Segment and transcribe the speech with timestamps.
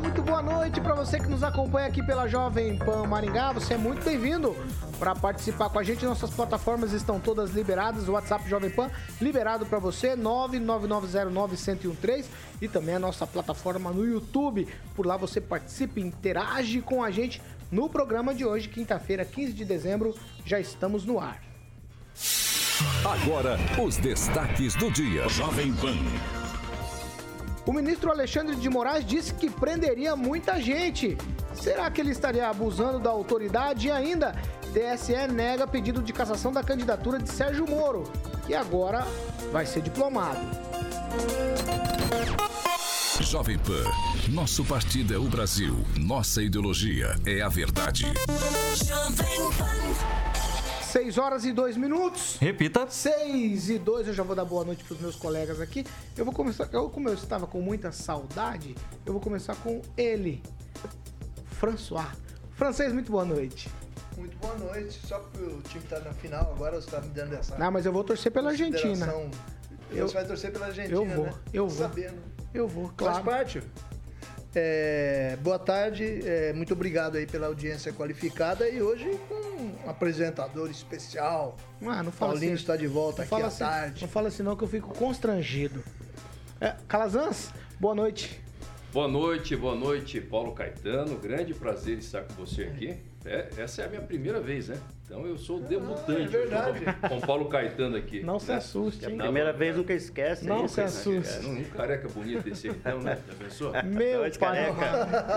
[0.00, 3.52] Muito boa noite para você que nos acompanha aqui pela Jovem Pan Maringá.
[3.52, 4.56] Você é muito bem-vindo
[4.98, 6.06] para participar com a gente.
[6.06, 8.08] Nossas plataformas estão todas liberadas.
[8.08, 12.24] O WhatsApp Jovem Pan liberado para você, 99909-1013
[12.62, 14.66] e também a nossa plataforma no YouTube.
[14.96, 19.52] Por lá você participa e interage com a gente no programa de hoje, quinta-feira, 15
[19.52, 20.14] de dezembro.
[20.46, 21.40] Já estamos no ar.
[23.04, 25.28] Agora, os destaques do dia.
[25.28, 26.39] Jovem Pan.
[27.66, 31.16] O ministro Alexandre de Moraes disse que prenderia muita gente.
[31.54, 33.88] Será que ele estaria abusando da autoridade?
[33.88, 34.34] E ainda,
[34.72, 38.10] TSE nega pedido de cassação da candidatura de Sérgio Moro,
[38.46, 39.06] que agora
[39.52, 40.40] vai ser diplomado.
[43.20, 43.84] Jovem Pan,
[44.30, 48.06] nosso partido é o Brasil, nossa ideologia é a verdade.
[48.74, 50.29] Jovem Pan.
[50.90, 52.36] 6 horas e 2 minutos.
[52.40, 52.86] Repita.
[52.88, 54.08] 6 e 2.
[54.08, 55.86] Eu já vou dar boa noite para os meus colegas aqui.
[56.16, 56.68] Eu vou começar.
[56.72, 58.74] Eu, como eu estava com muita saudade,
[59.06, 60.42] eu vou começar com ele,
[61.52, 62.08] François.
[62.52, 63.70] Francês, muito boa noite.
[64.16, 65.00] Muito boa noite.
[65.06, 67.56] Só porque o time está na final, agora você está me dando essa.
[67.56, 69.06] Não, mas eu vou torcer pela Argentina.
[69.92, 70.94] Eu, você vai torcer pela Argentina.
[70.94, 71.34] Eu vou, né?
[71.52, 71.88] eu vou.
[71.88, 72.18] Sabendo.
[72.52, 73.14] Eu vou, claro.
[73.14, 73.62] Faz parte.
[74.54, 80.68] É, boa tarde, é, muito obrigado aí pela audiência qualificada e hoje com um apresentador
[80.68, 81.56] especial.
[81.82, 84.02] Ah, não fala Paulinho assim, está de volta aqui à assim, tarde.
[84.02, 85.84] Não fala assim não que eu fico constrangido.
[86.60, 88.40] É, Calazans, boa noite.
[88.92, 91.16] Boa noite, boa noite, Paulo Caetano.
[91.16, 93.09] Grande prazer estar com você aqui.
[93.24, 94.78] É, essa é a minha primeira vez, né?
[95.04, 96.10] Então eu sou debutante.
[96.10, 96.84] Ah, é verdade.
[97.08, 98.22] Com Paulo Caetano aqui.
[98.22, 98.40] Não né?
[98.40, 99.18] se assuste, hein?
[99.18, 100.46] primeira vez nunca esquece.
[100.46, 101.44] Não se assuste.
[101.44, 103.18] É, um careca bonito esse então, né?
[103.26, 103.72] Já pensou?
[103.84, 104.60] Meu pai.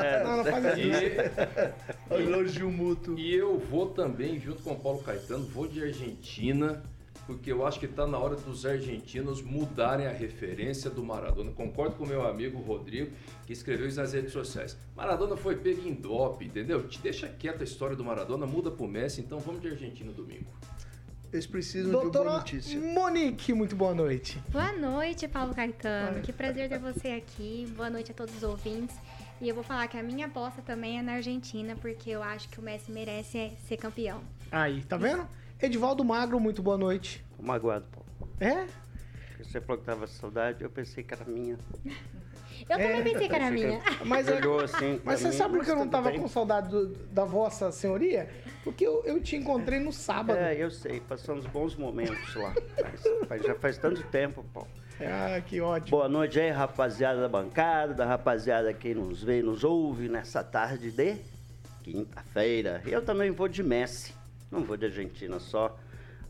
[0.03, 2.11] É, não, não faz isso.
[2.11, 3.17] Elogio mútuo.
[3.17, 6.83] E eu vou também, junto com o Paulo Caetano, vou de Argentina
[7.25, 11.51] porque eu acho que está na hora dos argentinos mudarem a referência do Maradona.
[11.51, 13.11] Concordo com o meu amigo Rodrigo,
[13.45, 14.77] que escreveu isso nas redes sociais.
[14.95, 16.87] Maradona foi pego em dope, entendeu?
[16.87, 20.45] Te deixa quieta a história do Maradona, muda pro Messi, então vamos de Argentina domingo.
[21.31, 22.79] Eles precisam Doutora de uma boa notícia.
[22.79, 24.39] Monique, muito boa noite.
[24.49, 26.21] Boa noite, Paulo Caetano.
[26.21, 27.65] Que prazer ter você aqui.
[27.75, 28.95] Boa noite a todos os ouvintes.
[29.41, 32.47] E eu vou falar que a minha aposta também é na Argentina, porque eu acho
[32.49, 34.21] que o Messi merece ser campeão.
[34.51, 35.27] Aí, tá vendo?
[35.63, 37.23] Edivaldo Magro, muito boa noite.
[37.37, 38.01] Tô magoado, pô.
[38.37, 38.67] É?
[39.41, 41.57] Você falou que tava saudade, eu pensei que era minha.
[42.69, 43.81] Eu também é, pensei que era minha.
[44.05, 46.21] Mas, é, assim, mas você mim, sabe por que eu não tava bem.
[46.21, 48.29] com saudade do, da vossa senhoria?
[48.63, 50.37] Porque eu, eu te encontrei no sábado.
[50.37, 52.53] É, eu sei, passamos bons momentos lá.
[53.27, 54.65] Mas, já faz tanto tempo, pô.
[55.01, 55.97] Ah, que ótimo.
[55.97, 60.41] Boa noite aí, rapaziada da bancada, da rapaziada que nos vê e nos ouve nessa
[60.41, 61.17] tarde de
[61.83, 62.81] quinta-feira.
[62.85, 64.13] Eu também vou de Messi.
[64.53, 65.75] Não vou de Argentina só.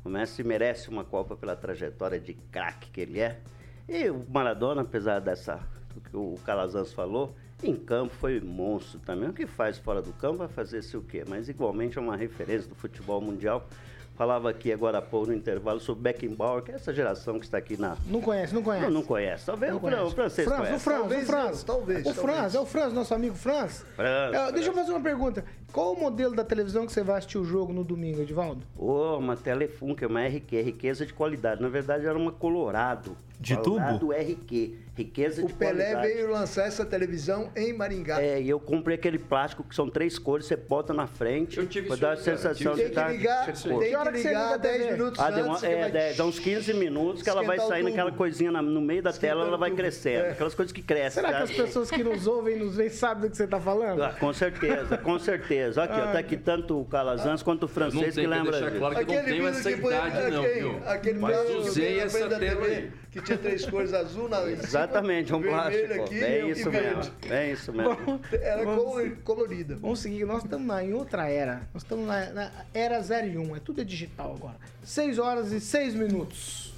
[0.02, 3.42] O Messi merece uma Copa pela trajetória de craque que ele é.
[3.88, 5.60] E o Maradona, apesar dessa
[5.94, 9.28] do que o Calazans falou, em campo foi monstro também.
[9.28, 11.26] O que faz fora do campo vai fazer-se o quê?
[11.28, 13.68] Mas igualmente é uma referência do futebol mundial.
[14.16, 17.58] Falava aqui agora há pouco no intervalo sobre Beckenbauer, que é essa geração que está
[17.58, 17.98] aqui na.
[18.06, 18.86] Não conhece, não conhece.
[18.86, 19.46] Não, não conhece.
[19.46, 20.02] Talvez Não o, conhece.
[20.04, 20.76] o francês Franz, conhece.
[20.76, 21.64] o Franz, Talvez o Franz.
[21.64, 22.56] talvez, O Franz, talvez.
[22.56, 23.84] é o Franz, nosso amigo Franz.
[23.96, 25.44] Franz, É, deixa eu fazer uma pergunta.
[25.72, 28.62] Qual o modelo da televisão que você vai assistir o jogo no domingo, Edivaldo?
[28.78, 31.60] Ô, uma Telefunk, uma RQ, riqueza de qualidade.
[31.60, 33.18] Na verdade, era uma Colorado.
[33.44, 36.08] De Colorado RQ, riqueza O de Pelé qualidade.
[36.14, 38.22] veio lançar essa televisão em Maringá.
[38.22, 41.58] É, e eu comprei aquele plástico que são três cores, você bota na frente.
[41.58, 43.10] Eu tive pra dar a sensação Tem de que estar.
[43.12, 44.92] ligar, Tem tem Que hora que que você liga a ligar 10 TV?
[44.94, 45.46] minutos Ah, antes.
[45.46, 47.86] uma- que é, vai é, dá uns 15 minutos que ela vai esquentar o saindo
[47.90, 48.00] tubo.
[48.00, 49.82] aquela coisinha na- no meio da tela, ela vai tubo.
[49.82, 50.26] crescendo.
[50.26, 50.32] É.
[50.32, 51.22] Aquelas coisas que crescem.
[51.24, 53.60] Será que as pessoas que nos ouvem e nos veem sabem do que você está
[53.60, 54.02] falando?
[54.02, 55.84] Ah, com certeza, com certeza.
[55.84, 58.74] Aqui, ó, tá aqui tanto o Calazans quanto o francês tem que que lembra claro
[58.74, 60.82] que não Aquele tenho vídeo essa que foi- idade, não, aquele- viu?
[60.86, 62.92] Aquele Mas que usei essa tela TV, aí.
[63.14, 65.94] Que tinha três cores azul na Exatamente, um plástico.
[65.94, 67.14] aqui É isso mesmo.
[67.30, 68.20] É isso mesmo.
[68.32, 69.76] Era Vamos- colo- colorida.
[69.76, 71.62] Vamos seguir, nós estamos na- em outra era.
[71.74, 74.58] Nós estamos na, na era 01, é tudo é digital agora.
[74.84, 76.74] 6 horas e 6 minutos.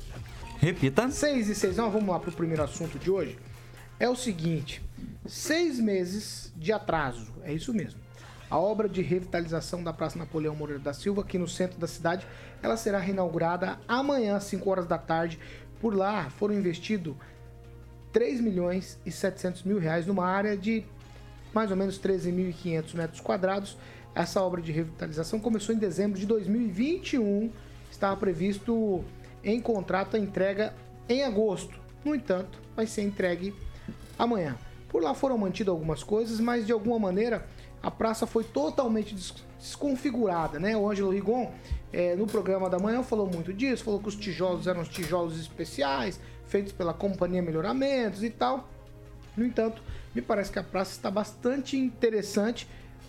[0.59, 1.09] Repita.
[1.09, 1.77] 6 e 6.
[1.77, 3.37] Não, vamos lá pro primeiro assunto de hoje.
[3.97, 4.81] É o seguinte:
[5.25, 7.33] seis meses de atraso.
[7.43, 7.99] É isso mesmo.
[8.49, 12.27] A obra de revitalização da Praça Napoleão Moreira da Silva, aqui no centro da cidade,
[12.61, 15.39] ela será reinaugurada amanhã, às 5 horas da tarde.
[15.79, 17.15] Por lá foram investidos
[18.11, 20.83] 3 milhões e 700 mil reais numa área de
[21.53, 23.77] mais ou menos 13.500 metros quadrados.
[24.13, 27.51] Essa obra de revitalização começou em dezembro de 2021.
[27.91, 29.03] Estava previsto
[29.43, 30.73] em contrato a entrega
[31.07, 31.77] em agosto.
[32.03, 33.53] No entanto, vai ser entregue
[34.17, 34.55] amanhã.
[34.89, 37.45] Por lá foram mantidas algumas coisas, mas de alguma maneira
[37.83, 40.75] a praça foi totalmente des- desconfigurada, né?
[40.77, 41.51] O Ângelo Rigon,
[41.95, 45.39] eh, no programa da manhã, falou muito disso, falou que os tijolos eram os tijolos
[45.39, 48.67] especiais, feitos pela Companhia Melhoramentos e tal.
[49.37, 49.81] No entanto,
[50.13, 52.67] me parece que a praça está bastante interessante.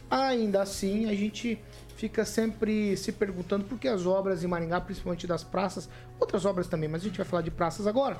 [0.09, 1.61] Ainda assim, a gente
[1.97, 5.89] fica sempre se perguntando por que as obras em Maringá, principalmente das praças,
[6.21, 8.17] outras obras também, mas a gente vai falar de praças agora,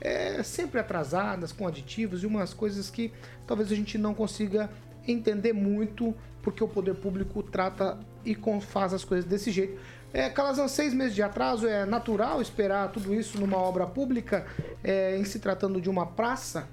[0.00, 3.12] é sempre atrasadas, com aditivos e umas coisas que
[3.46, 4.68] talvez a gente não consiga
[5.06, 6.12] entender muito
[6.42, 9.78] porque o poder público trata e faz as coisas desse jeito.
[10.12, 14.46] É, Calazan, seis meses de atraso, é natural esperar tudo isso numa obra pública,
[14.82, 16.66] é, em se tratando de uma praça?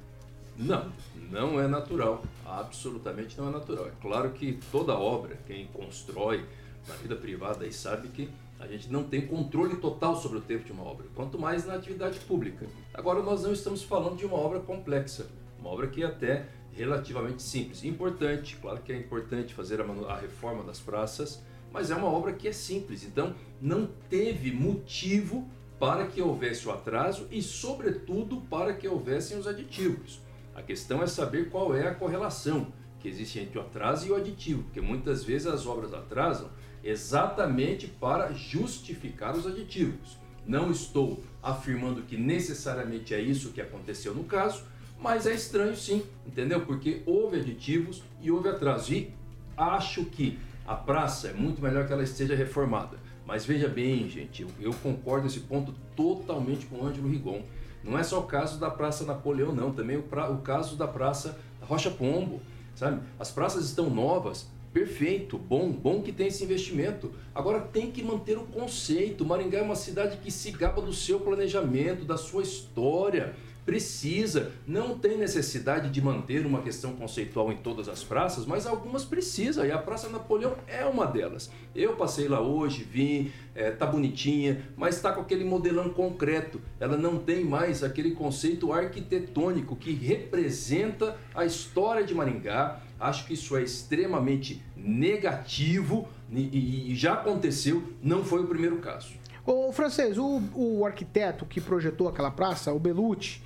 [0.58, 0.92] Não,
[1.30, 2.24] não é natural.
[2.46, 3.88] Absolutamente não é natural.
[3.88, 6.46] É claro que toda obra, quem constrói
[6.88, 10.64] na vida privada aí sabe que a gente não tem controle total sobre o tempo
[10.64, 12.66] de uma obra, quanto mais na atividade pública.
[12.94, 15.28] Agora nós não estamos falando de uma obra complexa,
[15.60, 17.84] uma obra que é até relativamente simples.
[17.84, 21.42] Importante, claro que é importante fazer a, a reforma das praças,
[21.76, 25.46] mas é uma obra que é simples, então não teve motivo
[25.78, 30.22] para que houvesse o atraso e, sobretudo, para que houvessem os aditivos.
[30.56, 34.16] A questão é saber qual é a correlação que existe entre o atraso e o
[34.16, 36.50] aditivo, porque muitas vezes as obras atrasam
[36.82, 40.18] exatamente para justificar os aditivos.
[40.48, 44.64] Não estou afirmando que necessariamente é isso que aconteceu no caso,
[44.98, 46.66] mas é estranho sim, entendeu?
[46.66, 48.94] Porque houve aditivos e houve atraso.
[48.94, 49.12] E
[49.58, 52.98] acho que a praça é muito melhor que ela esteja reformada.
[53.26, 57.42] Mas veja bem, gente, eu, eu concordo nesse ponto totalmente com o Ângelo Rigon.
[57.84, 59.72] Não é só o caso da Praça Napoleão, não.
[59.72, 62.42] Também o, pra- o caso da Praça Rocha Pombo,
[62.76, 63.02] sabe?
[63.20, 67.12] As praças estão novas, perfeito, bom, bom que tem esse investimento.
[67.34, 69.24] Agora tem que manter o conceito.
[69.26, 73.36] Maringá é uma cidade que se gaba do seu planejamento, da sua história.
[73.66, 79.04] Precisa, não tem necessidade de manter uma questão conceitual em todas as praças, mas algumas
[79.04, 81.50] precisa, e a Praça Napoleão é uma delas.
[81.76, 86.62] Eu passei lá hoje, vi, é, tá bonitinha, mas está com aquele modelão concreto.
[86.80, 92.82] Ela não tem mais aquele conceito arquitetônico que representa a história de Maringá.
[93.00, 98.78] Acho que isso é extremamente negativo e, e- e já aconteceu, não foi o primeiro
[98.78, 99.14] caso.
[99.46, 103.42] Ô, francês, o, o arquiteto que projetou aquela praça, o Belucci,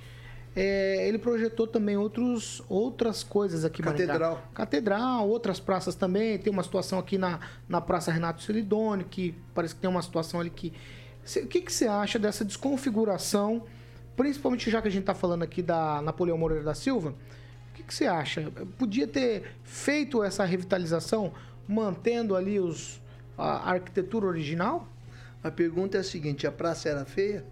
[0.54, 4.06] é, ele projetou também outros, outras coisas aqui em Maringá.
[4.06, 4.42] Catedral.
[4.52, 6.38] Catedral, outras praças também.
[6.38, 7.38] Tem uma situação aqui na,
[7.68, 10.72] na Praça Renato Celidoni, que parece que tem uma situação ali que...
[11.36, 13.62] O que, que você acha dessa desconfiguração,
[14.16, 17.10] principalmente já que a gente está falando aqui da Napoleão Moreira da Silva?
[17.10, 18.50] O que, que você acha?
[18.76, 21.32] Podia ter feito essa revitalização
[21.68, 23.00] mantendo ali os,
[23.38, 24.88] a arquitetura original?
[25.44, 27.44] A pergunta é a seguinte: a praça era feia?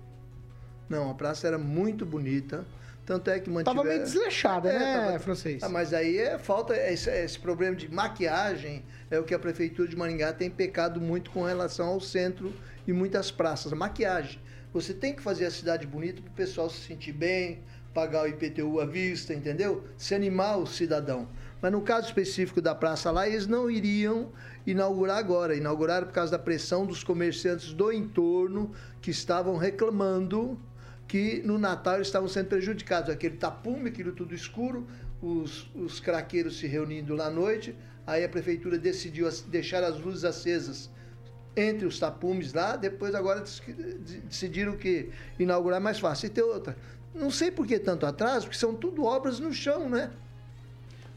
[0.88, 2.67] Não, a praça era muito bonita.
[3.09, 3.77] Tanto é que mantiveram...
[3.83, 5.62] Tava meio desleixada, É, né, tava- francês?
[5.62, 9.88] Ah, mas aí é falta esse, esse problema de maquiagem é o que a prefeitura
[9.88, 12.53] de Maringá tem pecado muito com relação ao centro
[12.87, 13.73] e muitas praças.
[13.73, 14.38] Maquiagem.
[14.75, 17.61] Você tem que fazer a cidade bonita para o pessoal se sentir bem,
[17.95, 19.85] pagar o IPTU à vista, entendeu?
[19.97, 21.27] Se animar o cidadão.
[21.62, 24.31] Mas no caso específico da praça lá, eles não iriam
[24.67, 25.57] inaugurar agora.
[25.57, 30.61] Inauguraram por causa da pressão dos comerciantes do entorno que estavam reclamando
[31.09, 33.09] que no Natal eles estavam sendo prejudicados.
[33.11, 34.87] Aquele tapume, aquilo tudo escuro,
[35.23, 37.75] os, os craqueiros se reunindo lá à noite.
[38.07, 40.91] Aí a prefeitura decidiu deixar as luzes acesas
[41.57, 42.77] entre os tapumes lá.
[42.77, 43.43] Depois agora
[44.29, 46.27] decidiram que inaugurar é mais fácil.
[46.27, 46.77] E tem outra.
[47.15, 50.11] Não sei por que tanto atraso, porque são tudo obras no chão, né?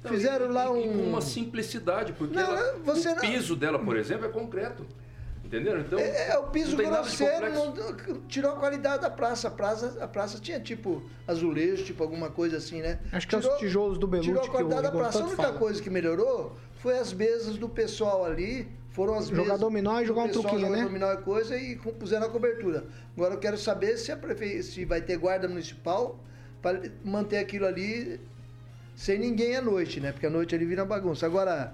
[0.04, 3.78] Não, Fizeram e- lá com um- uma simplicidade, porque Não, ela- você o piso dela,
[3.78, 4.86] por exemplo, é concreto.
[5.52, 5.82] Entenderam?
[5.82, 7.74] Então, É, é, o piso grosseiro não-
[8.30, 9.50] tirou a qualidade da praça.
[9.50, 9.98] A praça.
[10.00, 13.00] a praça tinha tipo azulejo, tipo alguma coisa assim, né?
[13.12, 15.20] Acho que é os Tirou- tijolos do Belucci Tirou a que o qualidade da praça.
[15.20, 15.58] A única fala.
[15.58, 18.66] coisa que melhorou foi as mesas do pessoal ali.
[18.92, 20.84] Foram as Jogar mesas dominó e jogar um pessoal truquinho, jogar né?
[20.86, 22.86] dominó e coisa e com- puseram a cobertura.
[23.16, 24.64] Agora eu quero saber se, a prefe...
[24.64, 26.18] se vai ter guarda municipal
[26.62, 28.20] para manter aquilo ali
[28.96, 30.12] sem ninguém à noite, né?
[30.12, 31.26] Porque à noite ele vira bagunça.
[31.26, 31.74] Agora,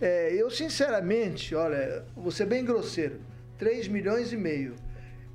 [0.00, 3.20] é, eu sinceramente, olha, vou ser bem grosseiro,
[3.58, 4.74] 3 milhões e meio.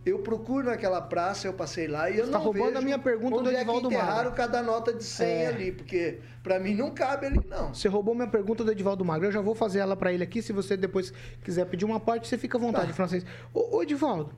[0.06, 2.82] Eu procuro naquela praça, eu passei lá e eu Você não tá roubando vejo a
[2.82, 4.32] minha pergunta onde do é que Edivaldo enterraram Magro.
[4.34, 5.48] cada nota de 100 É.
[5.48, 7.74] ali, porque pra mim não cabe ali não.
[7.74, 9.28] Você roubou minha pergunta do Edivaldo Magro.
[9.28, 10.42] Eu já vou fazer ela pra ele aqui.
[10.42, 12.94] Se você depois quiser pedir uma parte, você fica à vontade, Tá.
[12.94, 13.26] francês.
[13.54, 14.36] Ô, ô, Edivaldo,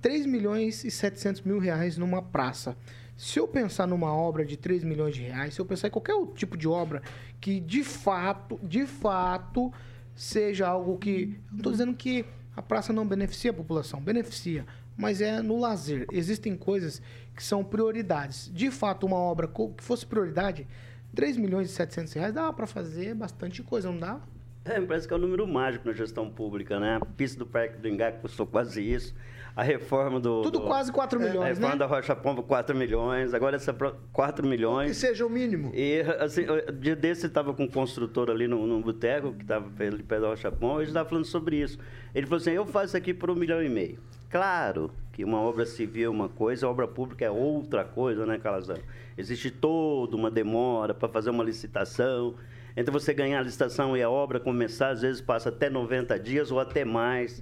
[0.00, 2.76] 3 milhões e 700 mil reais numa praça.
[3.16, 6.14] Se eu pensar numa obra de 3 milhões de reais, se eu pensar em qualquer
[6.14, 7.02] outro tipo de obra
[7.40, 9.72] que de fato, de fato,
[10.14, 11.38] seja algo que.
[11.50, 12.24] Não estou dizendo que
[12.56, 14.66] a praça não beneficia a população, beneficia,
[14.96, 16.06] mas é no lazer.
[16.12, 17.00] Existem coisas
[17.34, 18.50] que são prioridades.
[18.52, 20.66] De fato, uma obra que fosse prioridade,
[21.14, 24.20] 3 milhões e 700 reais dava para fazer bastante coisa, não dá?
[24.64, 26.96] É, parece que é o número mágico na gestão pública, né?
[26.96, 29.14] A pista do Parque do Engá custou quase isso.
[29.56, 30.42] A reforma do.
[30.42, 31.78] Tudo do- quase 4 A milhões, reforma né?
[31.78, 33.32] da Rocha Pomba, 4 milhões.
[33.32, 34.96] Agora essa pro- 4 Que milhões.
[34.96, 35.70] seja o mínimo.
[35.74, 39.66] E, assim, o dia desse estava com um construtor ali no, no boteco, que estava
[39.80, 41.78] ali perto da Rocha Pomba, e ele estava falando sobre isso.
[42.14, 43.98] Ele falou assim, eu faço isso aqui por um milhão e meio.
[44.28, 48.36] Claro que uma obra civil é uma coisa, a obra pública é outra coisa, né,
[48.38, 48.80] Calazano?
[49.16, 52.34] Existe toda uma demora para fazer uma licitação.
[52.76, 56.50] Entre você ganhar a licitação e a obra começar, às vezes passa até 90 dias
[56.50, 57.40] ou até mais.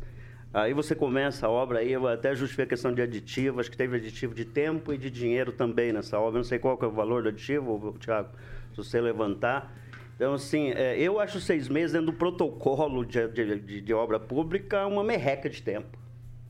[0.55, 3.77] Aí você começa a obra, aí eu até justifiquei a questão de aditivo, acho que
[3.77, 6.39] teve aditivo de tempo e de dinheiro também nessa obra.
[6.39, 8.29] Não sei qual é o valor do aditivo, Tiago,
[8.73, 9.75] se você levantar.
[10.15, 14.87] Então, assim, é, eu acho seis meses dentro do protocolo de, de- de obra pública
[14.87, 15.99] uma merreca de tempo.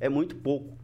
[0.01, 0.77] É muito pouco.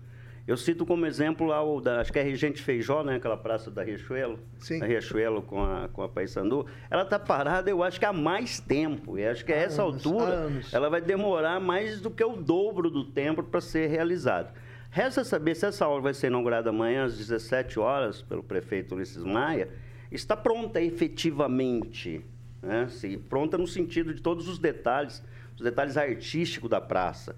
[0.49, 3.17] Eu cito como exemplo lá o da, acho que é Regente Feijó, né?
[3.17, 4.39] Aquela praça da Riachuelo.
[4.59, 4.79] Sim.
[4.79, 6.65] Da Riachuelo com a, com a Paysandu.
[6.91, 9.19] Ela está parada, eu acho que há mais tempo.
[9.19, 10.73] E acho que a essa anos, altura anos.
[10.73, 14.55] ela vai demorar mais do que o dobro do tempo para ser realizada.
[14.91, 19.23] Resta saber se essa obra vai ser inaugurada amanhã às 17 horas pelo prefeito Ulisses
[19.23, 19.69] Maia,
[20.11, 22.25] está pronta efetivamente.
[22.63, 22.89] Né?
[22.89, 25.23] Se, pronta no sentido de todos os detalhes,
[25.55, 27.37] os detalhes artísticos da praça.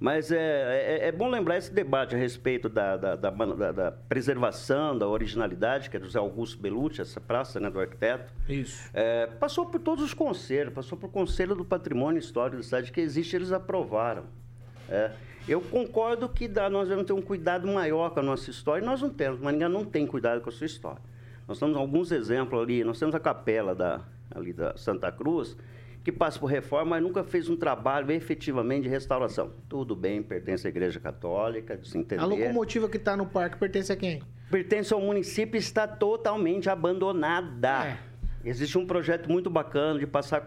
[0.00, 0.38] Mas é,
[1.02, 5.90] é, é bom lembrar esse debate a respeito da, da, da, da- preservação, da originalidade,
[5.90, 8.32] que é do Zé Augusto Belucci, essa praça né, do arquiteto.
[8.48, 8.88] Isso.
[8.94, 13.00] É, passou por todos os conselhos, passou por Conselho do Patrimônio Histórico da cidade, que
[13.00, 14.24] existe, eles aprovaram.
[14.88, 15.10] É,
[15.46, 18.86] eu concordo que dá, nós devemos ter um cuidado maior com a nossa história, e
[18.86, 21.02] nós não temos, Maringá não tem cuidado com a sua história.
[21.46, 24.00] Nós temos alguns exemplos ali, nós temos a capela da,
[24.34, 25.58] ali da Santa Cruz,
[26.02, 29.52] que passa por reforma, mas nunca fez um trabalho efetivamente de restauração.
[29.68, 33.58] Tudo bem, pertence à Igreja Católica, de se entender A locomotiva que tá no parque
[33.58, 34.22] pertence a quem?
[34.50, 37.86] pertence ao município e está totalmente abandonada.
[37.86, 37.96] É.
[38.44, 40.44] Existe um projeto muito bacana de passar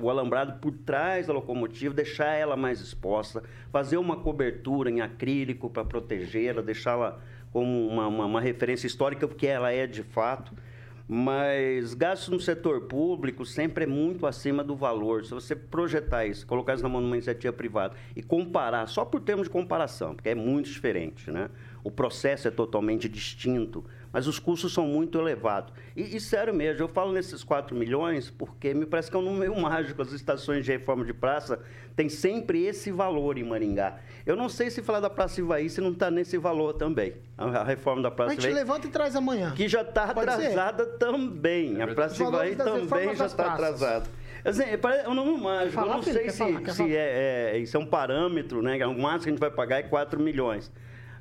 [0.00, 5.68] o alambrado por trás da locomotiva, deixar ela mais exposta, fazer uma cobertura em acrílico
[5.68, 7.18] para protegê-la, deixá-la
[7.52, 10.52] como uma, uma- uma referência histórica, porque ela é de fato.
[11.08, 15.24] Mas gastos no setor público sempre é muito acima do valor.
[15.24, 19.04] Se você projetar isso, colocar isso na mão de uma iniciativa privada e comparar, só
[19.04, 21.48] por termos de comparação, porque é muito diferente, né?
[21.84, 23.84] O processo é totalmente distinto,
[24.16, 25.70] mas os custos são muito elevados.
[25.94, 29.22] E, e sério mesmo, eu falo nesses 4 milhões porque me parece que é um
[29.22, 30.00] número mágico.
[30.00, 31.60] As estações de reforma de praça
[31.94, 33.98] têm sempre esse valor em Maringá.
[34.24, 37.12] Eu não sei se falar da Praça Ivaí se não está nesse valor também.
[37.36, 39.52] A, a reforma da A Praça gente Ivaí levanta e traz amanhã.
[39.54, 40.46] que já está Pode ser?
[40.46, 41.82] atrasada também.
[41.82, 44.06] A Praça Os valores Ivaí também já está atrasada.
[44.42, 45.74] Assim, parece- é um número mágico.
[45.74, 46.60] Falar, eu não sei se, falar?
[46.70, 46.88] Se falar?
[46.90, 48.78] é, é- isso é um parâmetro, né?
[48.86, 50.72] O máximo que a gente vai pagar é 4 milhões.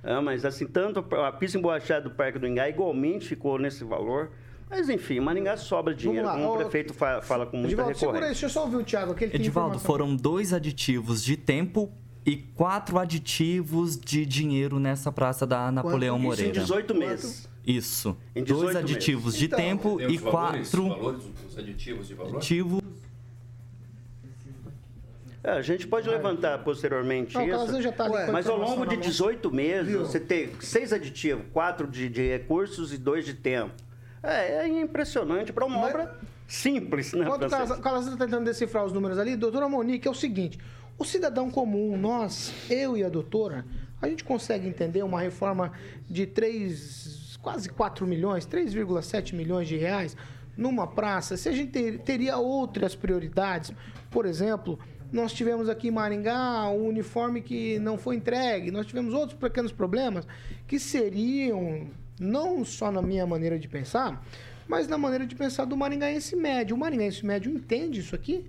[0.06, 4.30] Ah, mas assim, tanto a pista emborrachada do Parque do Engá igualmente ficou nesse valor.
[4.70, 8.22] Mas enfim, Maringá sobra dinheiro, como o prefeito fa- fala com muita Edivaldo, segura aí,
[8.22, 8.42] recorrência.
[8.42, 9.24] deixa eu só ouvir o Thiago aqui.
[9.26, 9.88] ele tem Edivaldo, informação.
[9.88, 11.92] foram dois aditivos de tempo
[12.26, 16.52] e quatro aditivos de dinheiro nessa praça da Napoleão Isso em Moreira.
[16.62, 17.50] 18 meses.
[17.66, 18.16] Isso.
[18.34, 19.40] Dois 18 aditivos meses.
[19.40, 22.36] de Então, tempo Tem e valores, quatro os valores, os aditivos de valor?
[22.38, 22.82] aditivos.
[25.46, 27.80] É, a gente pode levantar posteriormente Não, isso.
[27.80, 29.06] Já tá Ué, Mas ao longo de mão.
[29.06, 30.00] 18 meses, Viu?
[30.00, 33.72] você tem seis aditivos, quatro de, de recursos e dois de tempo.
[34.24, 36.16] É, é impressionante para uma Mas- obra
[36.48, 37.26] simples, né?
[37.26, 37.80] Enquanto o?
[37.80, 40.58] Calazan está tentando decifrar os números ali, doutora Monique, é o seguinte:
[40.98, 43.64] o cidadão comum, nós, eu e a doutora,
[44.02, 45.72] a gente consegue entender uma reforma
[46.10, 50.18] de 3, quase 4 milhões, 3,7 milhões de reais
[50.58, 53.72] numa praça, se a gente ter- teria outras prioridades,
[54.10, 54.80] por exemplo.
[55.16, 59.72] Nós tivemos aqui em Maringá um uniforme que não foi entregue, nós tivemos outros pequenos
[59.72, 60.28] problemas
[60.68, 64.22] que seriam, não só na minha maneira de pensar,
[64.68, 66.76] mas na maneira de pensar do maringaense médio.
[66.76, 68.46] O maringaense médio entende isso aqui?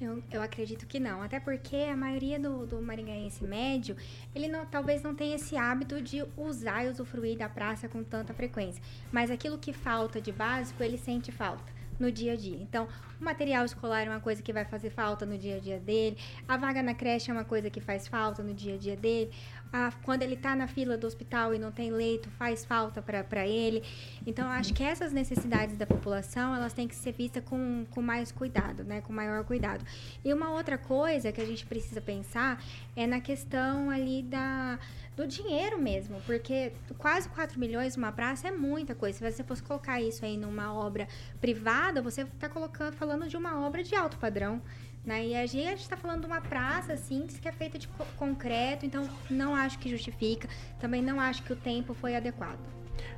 [0.00, 3.94] Eu, eu acredito que não, até porque a maioria do, do maringaense médio,
[4.34, 8.32] ele não, talvez não tenha esse hábito de usar e usufruir da praça com tanta
[8.32, 8.82] frequência.
[9.12, 11.75] Mas aquilo que falta de básico, ele sente falta.
[11.98, 12.58] No dia a dia.
[12.60, 12.88] Então,
[13.20, 16.16] o material escolar é uma coisa que vai fazer falta no dia a dia dele,
[16.46, 19.30] a vaga na creche é uma coisa que faz falta no dia a dia dele,
[19.72, 23.46] a, quando ele está na fila do hospital e não tem leito, faz falta para
[23.46, 23.82] ele.
[24.26, 28.30] Então, acho que essas necessidades da população, elas têm que ser vistas com, com mais
[28.30, 29.00] cuidado, né?
[29.00, 29.84] Com maior cuidado.
[30.24, 32.62] E uma outra coisa que a gente precisa pensar
[32.94, 34.78] é na questão ali da
[35.16, 39.18] do dinheiro mesmo, porque quase 4 milhões numa praça é muita coisa.
[39.18, 41.08] Se você fosse colocar isso aí numa obra
[41.40, 44.60] privada, você está colocando falando de uma obra de alto padrão.
[45.04, 45.28] Né?
[45.28, 48.84] E a gente está falando de uma praça simples que é feita de co concreto,
[48.84, 50.48] então não acho que justifica.
[50.78, 52.58] Também não acho que o tempo foi adequado.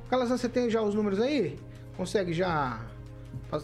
[0.09, 1.59] Calazan, você tem já os números aí?
[1.97, 2.79] Consegue já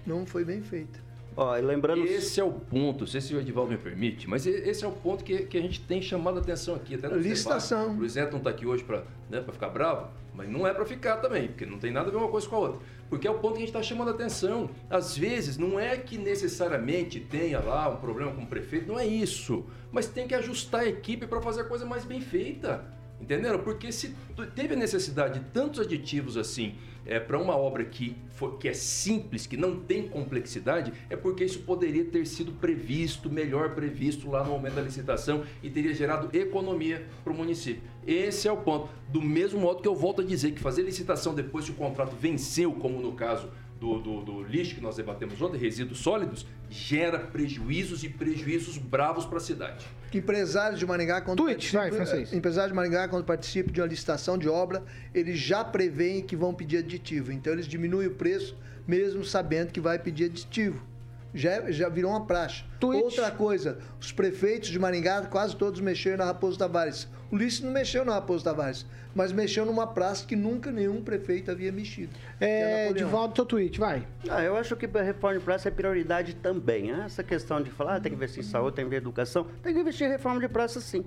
[0.05, 1.08] não foi bem feita.
[1.35, 2.05] Ó, lembrando...
[2.05, 4.91] Esse é o ponto, não sei se o Edivaldo me permite, mas esse é o
[4.91, 6.95] ponto que, que a gente tem chamado a atenção aqui.
[6.95, 7.91] Até Licitação.
[7.91, 10.85] O Luiz Neto não está aqui hoje para né, ficar bravo, mas não é para
[10.85, 12.79] ficar também, porque não tem nada a ver uma coisa com a outra.
[13.09, 14.69] Porque é o ponto que a gente está chamando a atenção.
[14.89, 19.05] Às vezes, não é que necessariamente tenha lá um problema com o prefeito, não é
[19.05, 19.65] isso.
[19.91, 22.85] Mas tem que ajustar a equipe para fazer a coisa mais bem feita.
[23.19, 23.59] Entenderam?
[23.59, 24.15] Porque se
[24.55, 26.75] teve a necessidade de tantos aditivos assim
[27.09, 31.43] é, para uma obra que, for, que é simples, que não tem complexidade, é porque
[31.43, 36.29] isso poderia ter sido previsto, melhor previsto lá no momento da licitação e teria gerado
[36.37, 37.81] economia para o município.
[38.05, 38.89] Esse é o ponto.
[39.07, 42.15] Do mesmo modo que eu volto a dizer que fazer licitação depois que o contrato
[42.15, 47.19] venceu, como no caso do, do, do, lixo que nós debatemos ontem, resíduos sólidos, gera
[47.19, 49.85] prejuízos e prejuízos bravos para a cidade.
[50.13, 52.33] Empresários de Maringá, quando Twitch, vai, francês.
[52.33, 56.53] Empresários de Maringá, quando participam de uma licitação de obra, eles já preveem que vão
[56.53, 57.31] pedir aditivo.
[57.31, 60.88] Então, eles diminuem o preço, mesmo sabendo que vai pedir aditivo
[61.33, 62.63] já, já virou uma praxe.
[62.79, 63.03] Twitch.
[63.03, 67.07] Outra coisa, os prefeitos de Maringá quase todos mexeram na Raposo Tavares.
[67.31, 71.51] O Ulisses não mexeu na Raposo Tavares, mas mexeu numa praça que nunca nenhum prefeito
[71.51, 72.11] havia mexido.
[72.39, 74.07] É, de volta teu tweet, vai.
[74.29, 76.91] Ah, eu acho que a reforma de praça é prioridade também.
[76.91, 77.03] Né?
[77.05, 79.47] Essa questão de falar, ah, tem que investir em saúde, tem que investir em educação,
[79.61, 81.05] tem que investir em reforma de praça sim.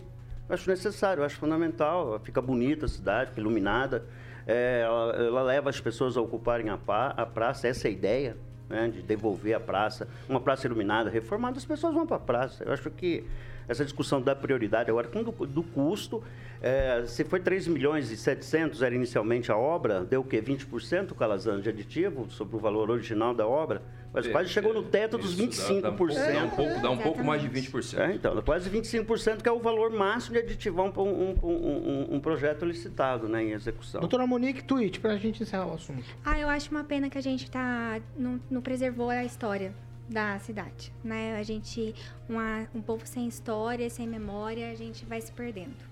[0.48, 2.20] Eu acho necessário, acho fundamental.
[2.22, 4.04] Fica bonita a cidade, fica iluminada.
[4.46, 8.36] É, ela, ela, leva as pessoas a ocuparem a, a praça, essa é a ideia
[8.72, 12.64] né, de devolver a praça, uma praça iluminada, reformada, as pessoas vão para a praça.
[12.64, 13.24] Eu acho que
[13.68, 16.24] essa discussão da prioridade agora, com do, do custo,
[16.60, 20.40] é, se foi 3 milhões e 700 era inicialmente a obra, deu o quê?
[20.40, 23.82] 20% Calazano de aditivo sobre o valor original da obra?
[24.12, 25.80] Mas é, quase chegou no teto dos 25%.
[25.80, 27.98] Dá, dá, um pouco, dá, um pouco, dá um pouco mais de 20%.
[27.98, 32.20] É, então, quase 25%, que é o valor máximo de aditivar um, um, um, um
[32.20, 34.00] projeto licitado né, em execução.
[34.00, 36.04] Doutora Monique, tweet para a gente encerrar o assunto.
[36.24, 39.74] Ah, eu acho uma pena que a gente tá, não, não preservou a história
[40.08, 41.36] da cidade, né?
[41.38, 41.94] A gente,
[42.28, 45.91] uma, um povo sem história, sem memória, a gente vai se perdendo.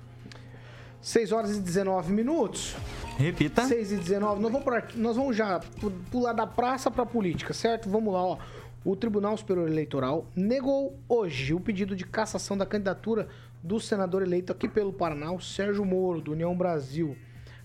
[1.00, 2.76] 6 horas e 19 minutos.
[3.16, 3.66] Repita.
[3.66, 4.40] 6 e 19.
[4.40, 5.60] Nós vamos, aqui, nós vamos já
[6.10, 7.88] pular da praça para a política, certo?
[7.88, 8.38] Vamos lá, ó.
[8.82, 13.28] O Tribunal Superior Eleitoral negou hoje o pedido de cassação da candidatura
[13.62, 17.14] do senador eleito aqui pelo Paraná, o Sérgio Moro, do União Brasil.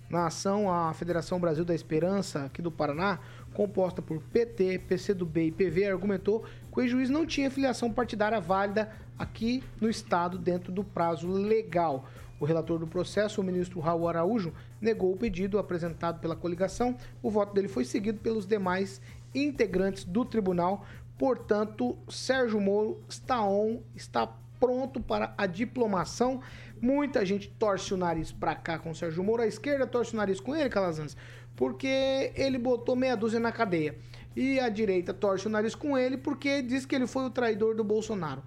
[0.09, 3.19] Na ação, a Federação Brasil da Esperança, aqui do Paraná,
[3.53, 6.43] composta por PT, PCdoB e PV, argumentou
[6.73, 12.05] que o juiz não tinha filiação partidária válida aqui no estado dentro do prazo legal.
[12.39, 16.97] O relator do processo, o ministro Raul Araújo, negou o pedido apresentado pela coligação.
[17.23, 19.01] O voto dele foi seguido pelos demais
[19.33, 20.85] integrantes do tribunal.
[21.17, 24.27] Portanto, Sérgio Moro está on, está
[24.59, 26.41] pronto para a diplomação.
[26.81, 30.17] Muita gente torce o nariz para cá com o Sérgio Moro, a esquerda torce o
[30.17, 31.15] nariz com ele, Calazans,
[31.55, 33.95] porque ele botou meia dúzia na cadeia.
[34.35, 37.75] E a direita torce o nariz com ele porque diz que ele foi o traidor
[37.75, 38.43] do Bolsonaro.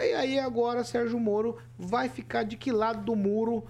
[0.00, 3.64] E aí agora Sérgio Moro vai ficar de que lado do muro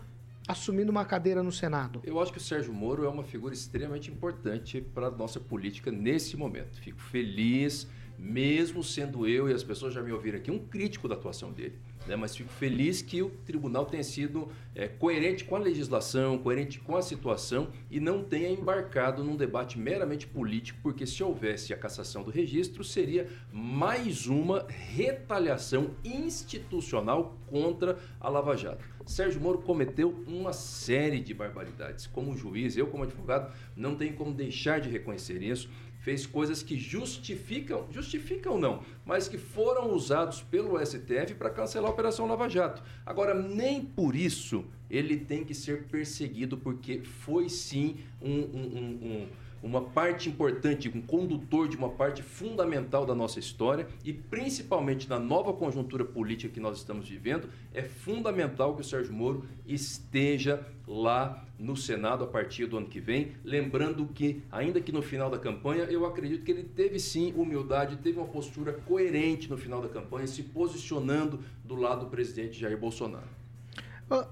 [0.47, 2.01] assumindo uma cadeira no Senado?
[2.05, 5.91] Eu acho que o Sérgio Moro é uma figura extremamente importante para a nossa política
[5.91, 6.81] nesse momento.
[6.81, 7.88] Fico feliz,
[8.19, 11.79] mesmo sendo eu e as pessoas já me ouviram aqui, um crítico da atuação dele.
[12.09, 12.16] Né?
[12.16, 16.97] Mas fico feliz que o tribunal tenha sido é, coerente com a legislação, coerente com
[16.97, 22.23] a situação e não tenha embarcado num debate meramente político, porque se houvesse a cassação
[22.23, 28.85] do registro, seria mais uma retaliação institucional contra a Lava Jato.
[29.09, 32.07] Sérgio Moro cometeu uma série de barbaridades.
[32.07, 35.68] Como juiz, eu como advogado, não tenho como deixar de reconhecer isso
[36.01, 41.92] fez coisas que justificam, justificam não, mas que foram usados pelo STF para cancelar a
[41.92, 42.83] Operação Lava Jato.
[43.05, 48.66] Agora, nem por isso ele tem que ser perseguido, porque foi sim um, um,
[49.03, 49.29] um,
[49.62, 55.18] uma parte importante, um condutor de uma parte fundamental da nossa história e principalmente na
[55.18, 61.44] nova conjuntura política que nós estamos vivendo, é fundamental que o Sérgio Moro esteja lá
[61.59, 63.33] no Senado a partir do ano que vem.
[63.44, 67.97] Lembrando que, ainda que no final da campanha, eu acredito que ele teve sim humildade,
[67.97, 72.79] teve uma postura coerente no final da campanha, se posicionando do lado do presidente Jair
[72.79, 73.38] Bolsonaro.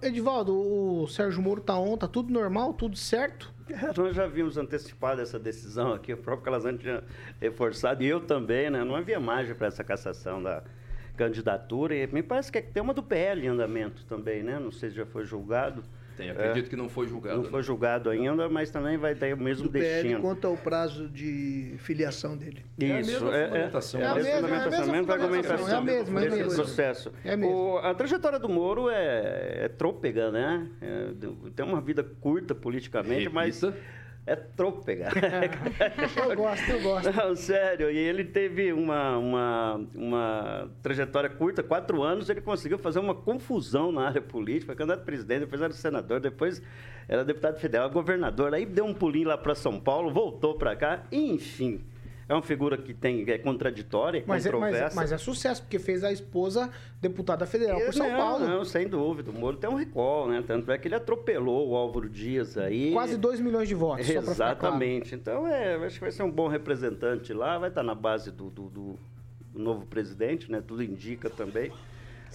[0.01, 3.56] Edivaldo, o Sérgio Moro tá on, tá tudo normal, tudo certo?
[3.69, 7.03] É, nós já vimos antecipado essa decisão aqui, o próprio Calazans tinha
[7.41, 8.85] reforçado, e eu também, né?
[8.85, 10.63] Não havia margem para essa cassação da
[11.17, 14.59] candidatura, e me parece que tem uma do PL em andamento também, né?
[14.59, 15.83] Não sei se já foi julgado.
[16.17, 17.37] Tem, acredito é, que não foi julgado.
[17.37, 17.51] Não né?
[17.51, 20.03] foi julgado ainda, mas também vai ter o mesmo do destino.
[20.03, 22.65] PL quanto ao prazo de filiação dele.
[22.79, 24.01] Isso, é, é, é, a mesma é argumentação.
[24.01, 24.49] É a mesma,
[26.23, 26.55] é a mesma.
[26.55, 27.13] processo.
[27.23, 30.71] É a, o, a trajetória do Moro é, é trôpega, né?
[30.81, 31.11] É,
[31.55, 33.35] tem uma vida curta politicamente, Repita.
[33.35, 33.63] mas
[34.27, 35.09] é trôpega.
[36.29, 37.12] eu gosto, eu gosto.
[37.12, 42.99] Não, sério, e ele teve uma, uma, uma trajetória curta, quatro anos, ele conseguiu fazer
[42.99, 46.61] uma confusão na área política, foi candidato a presidente, depois era senador, depois
[47.09, 51.05] era deputado federal, governador, aí deu um pulinho lá para São Paulo, voltou para cá,
[51.12, 51.85] enfim
[52.29, 54.79] é uma figura que tem é contraditória, mas controversa.
[54.79, 58.47] É, mas, mas, é sucesso, porque fez a esposa deputada federal por São não, Paulo.
[58.47, 59.31] Não, sem dúvida.
[59.31, 60.43] O Moro tem um recall, né?
[60.45, 62.93] Tanto é que ele atropelou o Álvaro Dias aí.
[62.93, 64.09] Quase 2 milhões de votos.
[64.09, 65.15] Exatamente.
[65.15, 68.51] Então, é, acho que vai ser um bom representante lá, vai estar na base do,
[68.51, 68.99] do, do
[69.55, 70.61] novo presidente, né?
[70.67, 71.71] Tudo indica também.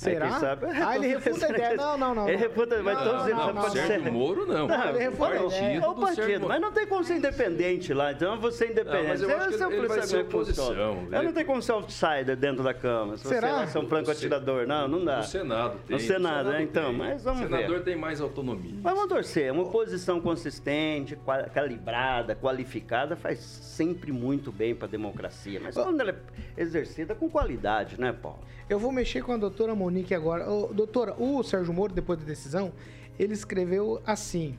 [0.02, 0.26] Será?
[0.26, 1.76] Aí, sabe, ah, ele refuta a ideia.
[1.76, 2.28] Não, não, não.
[2.28, 4.12] Ele refuta, mas todos eles não, não, Sérgio ser...
[4.12, 4.68] Moro, não.
[4.68, 5.62] não ele refuta o partido.
[5.62, 8.12] É o partido, mas não tem como ser independente lá.
[8.12, 9.04] Então, você é independente.
[9.04, 11.08] Não, mas eu acho que ele, ele vai ser oposição.
[11.12, 11.22] Ele...
[11.22, 13.18] Não tem como ser outsider dentro da Câmara.
[13.18, 13.68] Se Será?
[13.68, 14.66] você é um franco-atirador.
[14.66, 15.18] Não, não dá.
[15.18, 15.98] No Senado tem.
[15.98, 16.64] No Senado, né?
[16.64, 17.46] Então, mas vamos ver.
[17.46, 18.80] O senador tem mais autonomia.
[18.82, 19.52] Mas vamos torcer.
[19.52, 21.18] Uma oposição consistente,
[21.54, 25.60] calibrada, qualificada, faz sempre muito bem para a democracia.
[25.62, 28.40] Mas quando ela é exercida com qualidade, né, Paulo?
[28.68, 30.50] Eu vou mexer com a doutora Monique agora.
[30.50, 32.72] Ô, doutora, o Sérgio Moro, depois da decisão,
[33.20, 34.58] ele escreveu assim: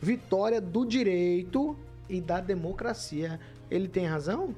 [0.00, 1.76] vitória do direito
[2.08, 3.40] e da democracia.
[3.70, 4.54] Ele tem razão?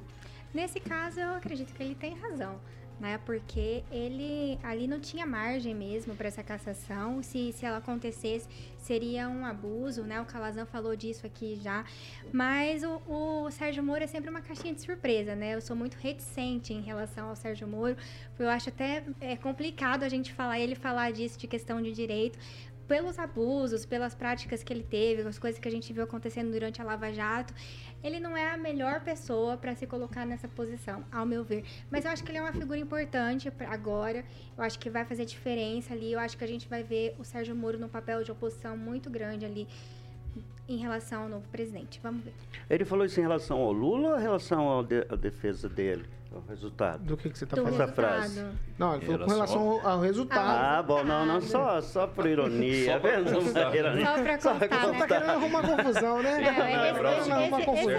[0.52, 2.58] Nesse caso, eu acredito que ele tem razão
[2.98, 3.18] né?
[3.24, 7.22] Porque ele ali não tinha margem mesmo para essa cassação.
[7.22, 10.20] Se, se ela acontecesse, seria um abuso, né?
[10.20, 11.84] O Calazan falou disso aqui já.
[12.32, 15.54] Mas o, o Sérgio Moro é sempre uma caixinha de surpresa, né?
[15.54, 17.96] Eu sou muito reticente em relação ao Sérgio Moro.
[18.38, 22.38] Eu acho até é complicado a gente falar, ele falar disso de questão de direito,
[22.86, 26.80] pelos abusos, pelas práticas que ele teve, as coisas que a gente viu acontecendo durante
[26.80, 27.54] a Lava Jato,
[28.02, 31.64] ele não é a melhor pessoa para se colocar nessa posição, ao meu ver.
[31.90, 34.24] Mas eu acho que ele é uma figura importante agora.
[34.56, 36.12] Eu acho que vai fazer diferença ali.
[36.12, 39.08] Eu acho que a gente vai ver o Sérgio Moro num papel de oposição muito
[39.08, 39.66] grande ali
[40.68, 42.00] em relação ao novo presidente.
[42.02, 42.34] Vamos ver.
[42.68, 46.04] Ele falou isso em relação ao Lula ou em relação à defesa dele?
[46.38, 47.04] O resultado.
[47.04, 47.74] Do que, que você está falando?
[47.74, 48.44] Essa frase.
[48.78, 50.50] Não, ele falou com relação ao, resultado.
[50.50, 52.92] Ah, bom, não, não, só, só por ironia.
[52.92, 53.74] Só pra constar.
[53.74, 54.06] Ironia.
[54.40, 54.98] Só pra constar, só né?
[54.98, 56.30] Tá querendo arrumar confusão, né?
[56.30, 57.98] É, esse, esse, arrumar esse, confusão.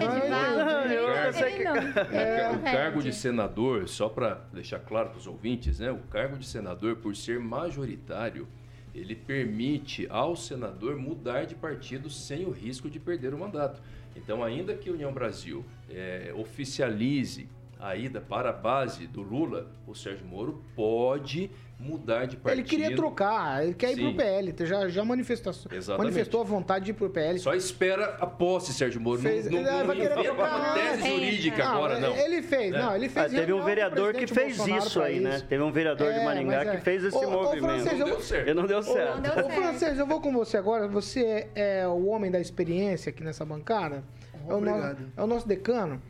[2.56, 5.91] O cargo de senador, só para deixar claro para os ouvintes, né?
[5.91, 8.48] O cargo de senador, por ser majoritário,
[8.93, 13.82] ele permite ao senador mudar de partido sem o risco de perder o mandato.
[14.15, 19.72] Então, ainda que a União Brasil é, oficialize a ida para a base do Lula,
[19.88, 22.62] o Sérgio Moro pode mudar de partido.
[22.62, 23.94] Ele queria trocar, ele quer Sim.
[23.94, 25.54] ir para o PL, já, já manifestou,
[25.98, 27.38] manifestou a vontade de ir para o PL.
[27.40, 29.22] Só espera a posse, Sérgio Moro.
[29.22, 31.66] Fez, não, não, não inventa uma tese é, jurídica é.
[31.66, 32.16] agora, não.
[32.16, 32.82] Ele fez, é.
[32.82, 33.26] não, ele fez.
[33.26, 35.42] Ah, teve um vereador que fez Bolsonaro isso aí, né?
[35.48, 36.80] Teve um vereador de é, Maringá que é.
[36.80, 37.66] fez esse ô, movimento.
[37.66, 38.48] Ô, francês, não deu certo.
[38.48, 39.12] Ele não deu certo.
[39.12, 40.88] Ô, não deu ô, francês, eu vou com você agora.
[40.88, 44.04] Você é o homem da experiência aqui nessa bancada.
[44.48, 45.12] Obrigado.
[45.18, 46.02] É o nosso decano.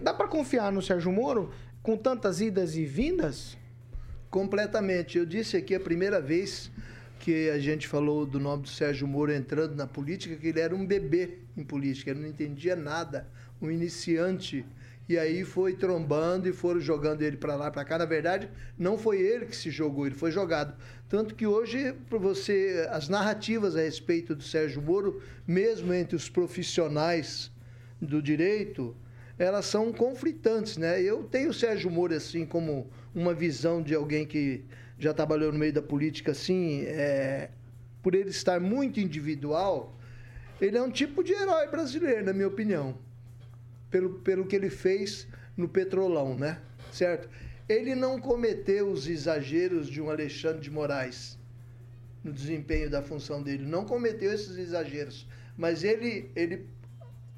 [0.00, 1.52] Dá para confiar no Sérgio Moro?
[1.82, 3.56] com tantas idas e vindas?
[4.30, 5.18] Completamente.
[5.18, 6.70] Eu disse aqui a primeira vez
[7.18, 10.74] que a gente falou do nome do Sérgio Moro entrando na política, que ele era
[10.74, 13.28] um bebê em política, ele não entendia nada,
[13.60, 14.64] um iniciante.
[15.08, 17.98] E aí foi trombando e foram jogando ele para lá, para cá.
[17.98, 20.74] Na verdade, não foi ele que se jogou, ele foi jogado.
[21.08, 26.28] Tanto que hoje, para você, as narrativas a respeito do Sérgio Moro, mesmo entre os
[26.28, 27.50] profissionais
[28.00, 28.96] do direito,
[29.38, 31.00] elas são conflitantes, né?
[31.02, 34.64] Eu tenho o Sérgio Moro assim como uma visão de alguém que
[34.98, 37.50] já trabalhou no meio da política, assim, é,
[38.02, 39.98] por ele estar muito individual,
[40.60, 42.96] ele é um tipo de herói brasileiro, na minha opinião.
[43.90, 46.58] pelo, pelo que ele fez no Petrolão, né?
[46.90, 47.28] Certo?
[47.68, 51.38] Ele não cometeu os exageros de um Alexandre de Moraes
[52.24, 56.66] no desempenho da função dele, não cometeu esses exageros, mas ele, ele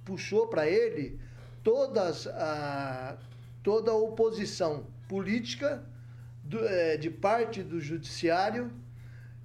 [0.04, 1.18] puxou para ele
[1.64, 3.16] todas a,
[3.62, 5.82] toda a oposição política
[6.44, 8.70] do, é, de parte do judiciário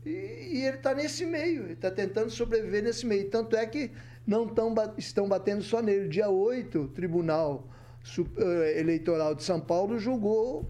[0.06, 3.30] e, e ele está nesse meio, ele está tentando sobreviver nesse meio.
[3.30, 3.92] Tanto é que
[4.28, 6.08] não tão, estão batendo só nele.
[6.08, 7.68] Dia 8, o Tribunal
[8.38, 10.70] eh, Eleitoral de São Paulo julgou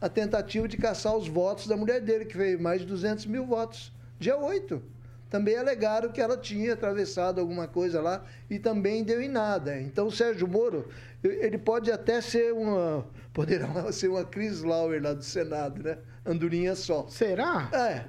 [0.00, 3.46] a tentativa de caçar os votos da mulher dele, que veio mais de 200 mil
[3.46, 3.92] votos.
[4.18, 4.82] Dia 8.
[5.34, 9.80] Também alegaram que ela tinha atravessado alguma coisa lá e também deu em nada.
[9.80, 10.88] Então, o Sérgio Moro,
[11.24, 13.04] ele pode até ser uma.
[13.34, 15.98] Poderá ser uma Chris Lauer lá do Senado, né?
[16.24, 17.08] Andorinha só.
[17.08, 17.68] Será?
[17.72, 18.04] É.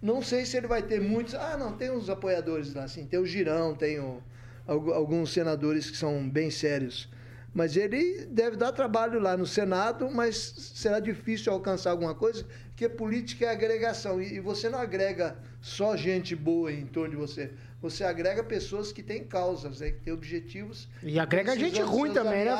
[0.00, 1.34] Não sei se ele vai ter muitos.
[1.34, 3.04] Ah, não, tem uns apoiadores lá, assim.
[3.04, 4.22] Tem o Girão, tem o,
[4.64, 7.10] alguns senadores que são bem sérios.
[7.54, 10.36] Mas ele deve dar trabalho lá no Senado, mas
[10.74, 14.20] será difícil alcançar alguma coisa, porque política é agregação.
[14.20, 17.52] E você não agrega só gente boa em torno de você
[17.84, 20.88] você agrega pessoas que têm causas, né, que têm objetivos.
[21.02, 22.56] E agrega gente ruim também, né,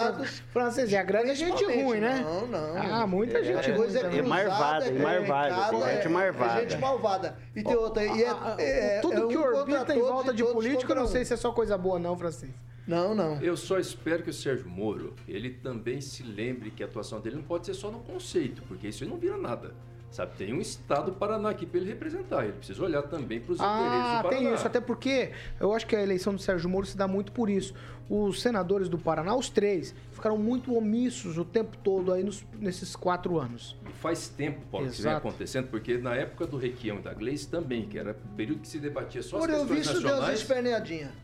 [0.53, 0.93] Francês?
[0.93, 2.21] E agrega gente ruim, né?
[2.23, 2.77] Não, não.
[2.77, 3.89] Ah, muita é, gente é, ruim.
[3.97, 5.91] É, é marvada, é marvada.
[5.91, 6.61] É, gente marvada.
[6.61, 7.39] Gente malvada.
[7.57, 8.05] E tem outra.
[8.05, 11.33] E é, é, tudo é que orbita em volta de político, eu não sei se
[11.33, 12.53] é só coisa boa, não, Francês.
[12.87, 13.41] Não, não.
[13.41, 17.37] Eu só espero que o Sérgio Moro, ele também se lembre que a atuação dele
[17.37, 19.75] não pode ser só no conceito, porque isso aí não vira nada.
[20.15, 22.45] Sabe, tem um estado do Paraná aqui para ele representar.
[22.45, 24.31] Ele precisa olhar também para os ah, interesses do Paraná.
[24.31, 24.65] tem isso.
[24.65, 27.75] Até porque eu acho que a eleição do Sérgio Moro se dá muito por isso.
[28.09, 32.95] Os senadores do Paraná, os três, ficaram muito omissos o tempo todo aí nos, nesses
[32.95, 33.77] quatro anos.
[33.89, 34.89] E faz tempo, Paulo, Exato.
[34.89, 38.13] que isso vem acontecendo, porque na época do Requião e da Gleice também, que era
[38.13, 40.27] o período que se debatia só Por as questões visto, nacionais.
[40.27, 40.43] Deus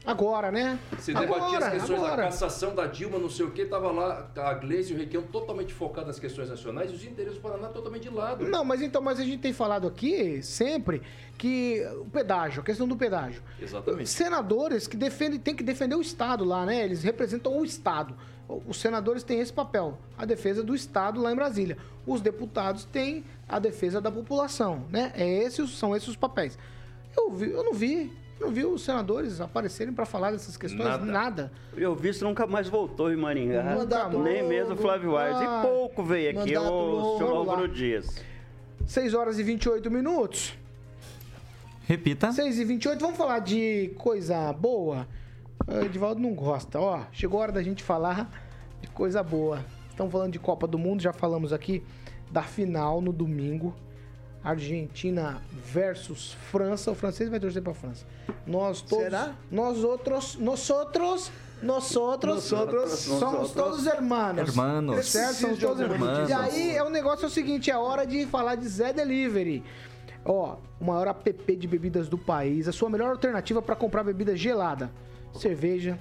[0.04, 0.78] Agora, né?
[0.98, 2.16] Se agora, debatia as questões agora.
[2.16, 5.22] da cassação da Dilma, não sei o que, tava lá a Gleice e o Requião
[5.22, 8.46] totalmente focados nas questões nacionais e os interesses do Paraná totalmente de lado.
[8.48, 11.02] Não, mas então, mas a gente tem falado aqui sempre
[11.36, 13.42] que o pedágio, a questão do pedágio.
[13.60, 14.10] Exatamente.
[14.10, 16.69] Senadores que defendem, tem que defender o Estado lá, né?
[16.84, 18.14] Eles representam o Estado.
[18.66, 21.76] Os senadores têm esse papel, a defesa do Estado lá em Brasília.
[22.06, 25.12] Os deputados têm a defesa da população, né?
[25.14, 26.58] É esses, são esses os papéis.
[27.16, 31.04] Eu, vi, eu não vi não vi os senadores aparecerem para falar dessas questões, nada.
[31.04, 31.52] nada.
[31.76, 33.76] Eu vi isso nunca mais voltou em Maringá.
[34.18, 35.36] Nem mesmo Flávio Aires.
[35.38, 38.24] Ah, e pouco veio aqui o senhor Álvaro Dias.
[38.86, 40.54] 6 horas e 28 minutos.
[41.86, 42.32] Repita.
[42.32, 45.06] 6 e 28 vamos falar de coisa boa?
[45.70, 46.80] O Edivaldo não gosta.
[46.80, 48.28] Ó, chegou a hora da gente falar
[48.80, 49.64] de coisa boa.
[49.88, 51.84] Estamos falando de Copa do Mundo, já falamos aqui
[52.28, 53.72] da final no domingo.
[54.42, 56.90] Argentina versus França.
[56.90, 58.04] O francês vai torcer para França.
[58.44, 59.34] Nós todos, Será?
[59.48, 61.30] Nós outros, nós outros,
[61.62, 64.48] nós outros, outros somos todos hermanos.
[64.48, 65.06] Hermanos.
[65.06, 65.34] Certo?
[65.34, 66.28] Somos todos hermanos.
[66.28, 69.62] E aí é o negócio é o seguinte, é hora de falar de Zé Delivery.
[70.24, 74.34] Ó, o maior app de bebidas do país, a sua melhor alternativa para comprar bebida
[74.36, 74.90] gelada,
[75.34, 75.98] cerveja,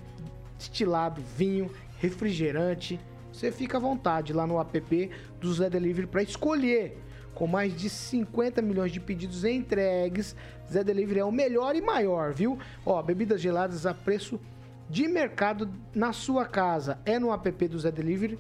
[0.58, 3.00] destilado, vinho, refrigerante.
[3.32, 6.98] Você fica à vontade lá no app do Zé Delivery para escolher
[7.40, 10.36] com mais de 50 milhões de pedidos entregues,
[10.70, 12.60] Zé Delivery é o melhor e maior, viu?
[12.86, 14.38] Ó, bebidas geladas a preço
[14.90, 17.00] de mercado na sua casa.
[17.06, 18.38] É no app do Zé Delivery.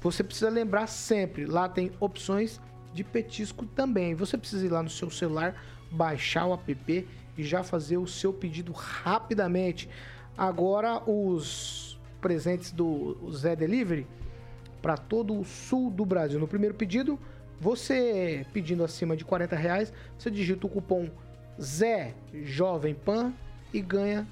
[0.00, 2.58] Você precisa lembrar sempre, lá tem opções
[2.94, 4.14] de petisco também.
[4.14, 5.54] Você precisa ir lá no seu celular,
[5.90, 9.90] baixar o app e já fazer o seu pedido rapidamente.
[10.36, 14.06] Agora os presentes do Zé Delivery
[14.80, 16.38] para todo o sul do Brasil.
[16.40, 17.18] No primeiro pedido,
[17.60, 21.08] você pedindo acima de 40 reais, você digita o cupom
[21.60, 23.32] Zé Jovem Pan
[23.72, 24.26] e ganha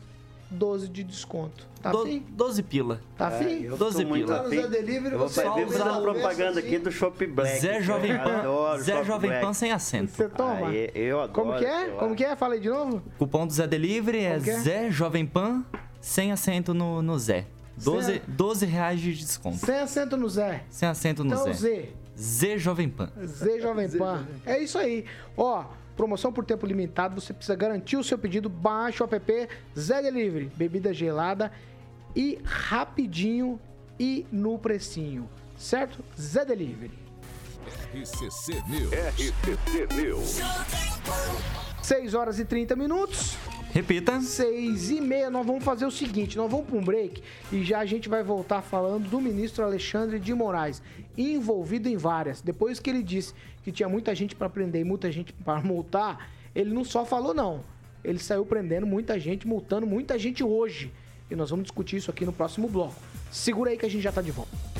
[0.50, 1.68] 12 de desconto.
[1.80, 2.24] Tá Do, afim?
[2.30, 3.00] 12 pila.
[3.16, 3.62] Tá afim?
[3.62, 4.48] eu 12 tô muito pila.
[4.48, 7.60] Zé Delivery, Eu vou você fazer o propaganda aqui do Shop Black.
[7.60, 9.30] Zé Jovem Pan, Zé Jovem.
[9.40, 10.10] Pan sem acento.
[10.10, 10.68] Você toma?
[10.68, 11.32] Aí, eu adoro.
[11.32, 11.88] Como que é?
[11.90, 12.34] Como que é?
[12.34, 13.02] Fala aí de novo.
[13.18, 14.38] Cupom do Zé Delivery é é?
[14.40, 15.64] Zé Jovem Pan
[16.00, 17.46] sem acento no, no Zé.
[17.76, 19.58] 12, Zé- 12 reais de desconto.
[19.64, 20.64] Sem acento no Zé.
[20.68, 21.52] Sem acento no Então Zé.
[21.52, 21.88] Z.
[22.18, 23.10] Zé Jovem Pan.
[23.24, 24.26] Z Jovem Pan.
[24.44, 25.06] É isso aí.
[25.36, 25.64] Ó,
[25.96, 30.50] promoção por tempo limitado, você precisa garantir o seu pedido, baixa o app Zé Delivery,
[30.54, 31.50] bebida gelada
[32.14, 33.58] e rapidinho
[33.98, 36.04] e no precinho, certo?
[36.20, 36.98] Zé Delivery.
[37.94, 38.92] RCC News.
[38.92, 40.40] RCC News.
[41.82, 43.36] 6 horas e 30 minutos.
[43.72, 44.20] Repita.
[44.20, 47.78] 6 e meia, nós vamos fazer o seguinte, nós vamos para um break e já
[47.78, 50.82] a gente vai voltar falando do ministro Alexandre de Moraes,
[51.16, 52.40] envolvido em várias.
[52.40, 56.30] Depois que ele disse que tinha muita gente para prender e muita gente para multar,
[56.52, 57.62] ele não só falou não,
[58.02, 60.92] ele saiu prendendo muita gente, multando muita gente hoje.
[61.30, 62.96] E nós vamos discutir isso aqui no próximo bloco.
[63.30, 64.79] Segura aí que a gente já tá de volta.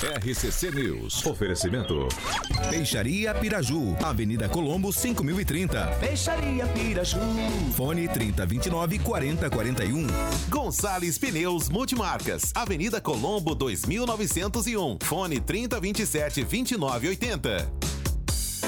[0.00, 1.26] RCC News.
[1.26, 2.06] Oferecimento.
[2.70, 5.86] Peixaria Piraju, Avenida Colombo 5030.
[5.98, 7.18] Peixaria Piraju.
[7.74, 10.06] Fone 3029 4041.
[10.48, 14.98] Gonçalves Pneus Multimarcas, Avenida Colombo 2901.
[15.02, 17.72] Fone 3027 2980.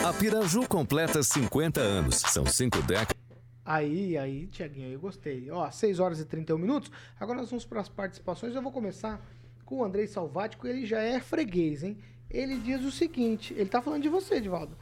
[0.04, 2.16] A Piraju completa 50 anos.
[2.16, 3.20] São cinco décadas.
[3.64, 5.48] Aí, aí, Tiaguinho, eu gostei.
[5.48, 6.90] Ó, 6 horas e 31 minutos.
[7.20, 8.52] Agora nós vamos para as participações.
[8.52, 9.24] Eu vou começar
[9.70, 10.66] com o Andrei Salvático.
[10.66, 11.96] Ele já é freguês, hein?
[12.28, 14.76] Ele diz o seguinte: ele tá falando de você, Edivaldo.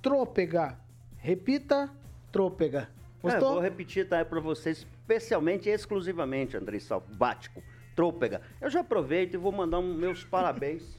[0.00, 0.78] Trôpega.
[1.18, 1.90] Repita,
[2.32, 2.88] trôpega.
[3.18, 3.54] É, Gostou?
[3.54, 7.62] vou repetir tá, para você, especialmente e exclusivamente, Andrei Salvático,
[7.94, 8.40] Trôpega.
[8.60, 10.96] Eu já aproveito e vou mandar meus parabéns.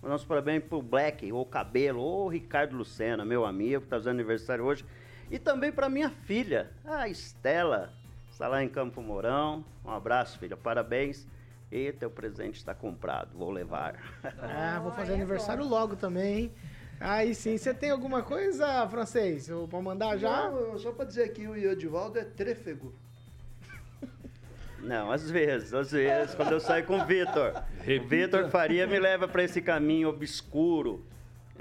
[0.00, 4.16] Mandar uns parabéns pro Black, ou Cabelo, ou Ricardo Lucena, meu amigo, que tá fazendo
[4.16, 4.84] aniversário hoje.
[5.30, 7.90] E também para minha filha, a Estela,
[8.30, 9.64] está lá em Campo Mourão.
[9.82, 11.26] Um abraço, filha, parabéns.
[11.70, 13.98] E teu presente está comprado, vou levar.
[14.40, 16.52] Ah, vou fazer aniversário logo também, hein?
[17.00, 19.48] Aí sim, você tem alguma coisa, francês?
[19.48, 20.50] Eu vou mandar já?
[20.50, 22.94] Não, só pra dizer que o Edivaldo é trêfego.
[24.78, 27.54] Não, às vezes, às vezes, quando eu saio com o Vitor.
[27.80, 31.04] O Vitor Faria me leva para esse caminho obscuro.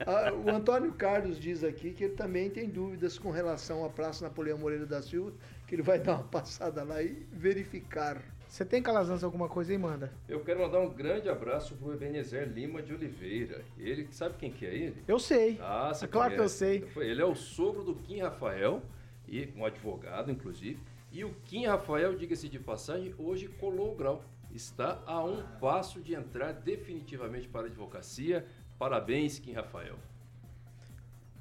[0.06, 4.26] Ah, o Antônio Carlos diz aqui que ele também tem dúvidas com relação à Praça
[4.26, 5.32] Napoleão Moreira da Silva,
[5.68, 8.18] que ele vai dar uma passada lá e verificar.
[8.54, 10.14] Você tem calazans alguma coisa aí, manda?
[10.30, 13.66] Eu quero mandar um grande abraço pro Ebenezer Lima de Oliveira.
[13.80, 15.04] Ele, sabe quem que é ele?
[15.08, 15.58] Eu sei.
[15.60, 16.88] Ah, você É claro que eu sei.
[16.98, 18.84] Ele é o sogro do Kim Rafael,
[19.28, 20.80] e um advogado, inclusive.
[21.12, 24.24] E o Kim Rafael, diga-se de passagem, hoje colou o grau.
[24.54, 28.46] Está a um passo de entrar definitivamente para a advocacia.
[28.78, 29.96] Parabéns, Kim Rafael.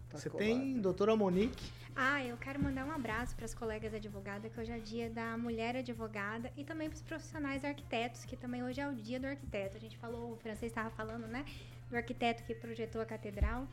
[0.09, 0.47] Tá Você colado.
[0.47, 1.71] tem doutora Monique.
[1.95, 5.37] Ah, eu quero mandar um abraço para as colegas advogadas, que hoje é dia da
[5.37, 9.27] mulher advogada, e também para os profissionais arquitetos, que também hoje é o dia do
[9.27, 9.77] arquiteto.
[9.77, 11.45] A gente falou, o francês estava falando, né?
[11.91, 13.67] Do arquiteto que projetou a catedral,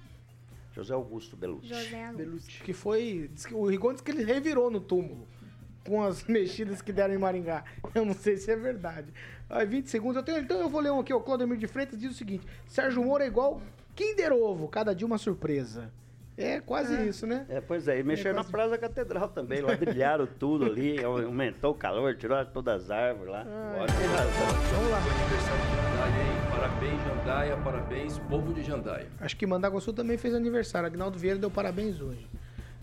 [0.71, 1.67] José Augusto Belucci.
[1.67, 2.17] José Augusto.
[2.17, 3.29] Belucci, que foi.
[3.33, 5.27] diz que- o Rigon disse que ele revirou no túmulo.
[5.83, 7.63] Com as mexidas que deram em Maringá.
[7.95, 9.11] Eu não sei se é verdade.
[9.49, 10.17] Aí, 20 segundos.
[10.17, 11.11] Eu tenho, então eu vou ler um aqui.
[11.11, 13.59] O Claudemir de Freitas diz o seguinte: Sérgio Moro é igual
[13.95, 15.91] Kinder Ovo, cada dia uma surpresa.
[16.41, 17.45] É quase isso, né?
[17.49, 21.71] É, pois é, e mexeram na quase- Praça da Catedral também, ladrilharam tudo ali, aumentou
[21.71, 23.45] o calor, tirou todas as árvores lá.
[23.45, 24.31] Ah, Tem razão.
[24.73, 25.01] Vamos lá.
[25.01, 26.49] Foi aniversário de Jandaia, hein?
[26.49, 29.07] Parabéns, Jandaia, parabéns, povo de Jandaia.
[29.19, 30.87] Acho que Mandaguaçu também fez aniversário.
[30.87, 32.25] Agnaldo Vieira deu parabéns hoje.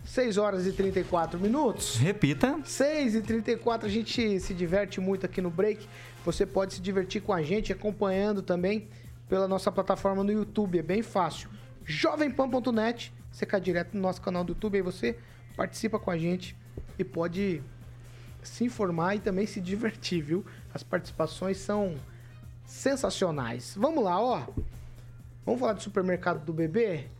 [0.04, 1.96] 6 horas e 34 minutos.
[1.96, 2.60] Repita.
[2.62, 5.88] 6 e 34 a gente se diverte muito aqui no break.
[6.24, 8.86] Você pode se divertir com a gente acompanhando também
[9.28, 10.78] pela nossa plataforma no YouTube.
[10.78, 11.48] É bem fácil.
[11.84, 13.12] Jovempan.net.
[13.36, 14.76] Você cai direto no nosso canal do YouTube.
[14.76, 15.18] Aí você
[15.54, 16.56] participa com a gente
[16.98, 17.62] e pode
[18.42, 20.46] se informar e também se divertir, viu?
[20.72, 21.96] As participações são
[22.64, 23.74] sensacionais.
[23.76, 24.46] Vamos lá, ó.
[25.44, 27.10] Vamos falar do supermercado do bebê?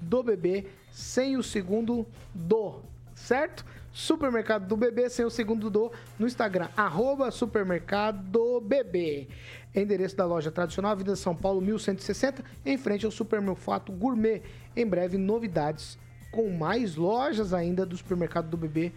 [0.00, 2.80] do bebê, sem o segundo do,
[3.14, 3.64] certo?
[3.92, 9.28] Supermercado do Bebê, sem o segundo do, no Instagram, arroba supermercado bebê.
[9.72, 14.42] Endereço da loja tradicional, Avenida São Paulo, 1160, em frente ao Supermerfato Gourmet.
[14.74, 15.96] Em breve, novidades
[16.32, 18.92] com mais lojas ainda do supermercado do bebê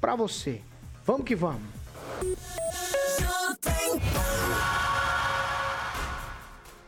[0.00, 0.62] para você.
[1.04, 1.62] Vamos que vamos.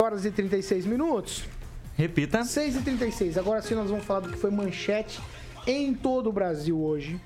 [0.00, 1.44] Horas e 36 minutos.
[1.94, 2.42] Repita.
[2.42, 5.20] 6 e 36 Agora sim nós vamos falar do que foi manchete
[5.66, 7.20] em todo o Brasil hoje.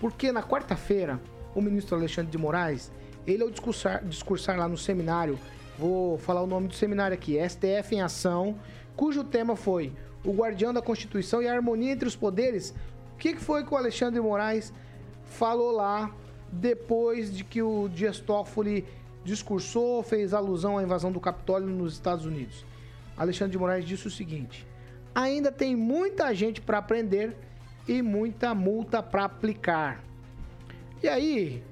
[0.00, 1.20] Porque na quarta-feira,
[1.54, 2.90] o ministro Alexandre de Moraes,
[3.26, 5.38] ele ao discursar, discursar lá no seminário,
[5.78, 8.58] vou falar o nome do seminário aqui, STF em Ação,
[8.96, 9.92] cujo tema foi
[10.24, 12.74] o guardião da Constituição e a harmonia entre os poderes.
[13.14, 14.72] O que que foi que o Alexandre de Moraes
[15.32, 16.10] falou lá
[16.50, 18.84] depois de que o Dias Toffoli
[19.24, 22.64] discursou, fez alusão à invasão do Capitólio nos Estados Unidos?
[23.16, 24.66] Alexandre de Moraes disse o seguinte:
[25.14, 27.36] ainda tem muita gente para aprender
[27.88, 30.02] e muita multa para aplicar.
[31.02, 31.62] E aí,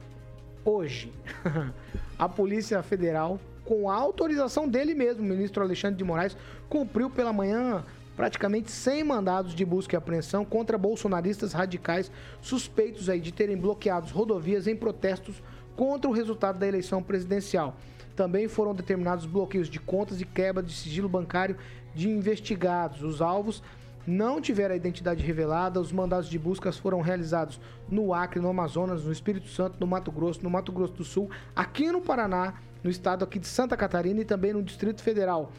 [0.64, 1.12] hoje,
[2.18, 6.36] a Polícia Federal, com a autorização dele mesmo, o ministro Alexandre de Moraes,
[6.68, 7.84] cumpriu pela manhã
[8.20, 12.12] praticamente 100 mandados de busca e apreensão contra bolsonaristas radicais
[12.42, 15.42] suspeitos aí de terem bloqueado rodovias em protestos
[15.74, 17.74] contra o resultado da eleição presidencial.
[18.14, 21.56] Também foram determinados bloqueios de contas e quebra de sigilo bancário
[21.94, 23.02] de investigados.
[23.02, 23.62] Os alvos
[24.06, 25.80] não tiveram a identidade revelada.
[25.80, 27.58] Os mandados de buscas foram realizados
[27.88, 31.30] no Acre, no Amazonas, no Espírito Santo, no Mato Grosso, no Mato Grosso do Sul,
[31.56, 32.52] aqui no Paraná,
[32.84, 35.50] no estado aqui de Santa Catarina e também no Distrito Federal.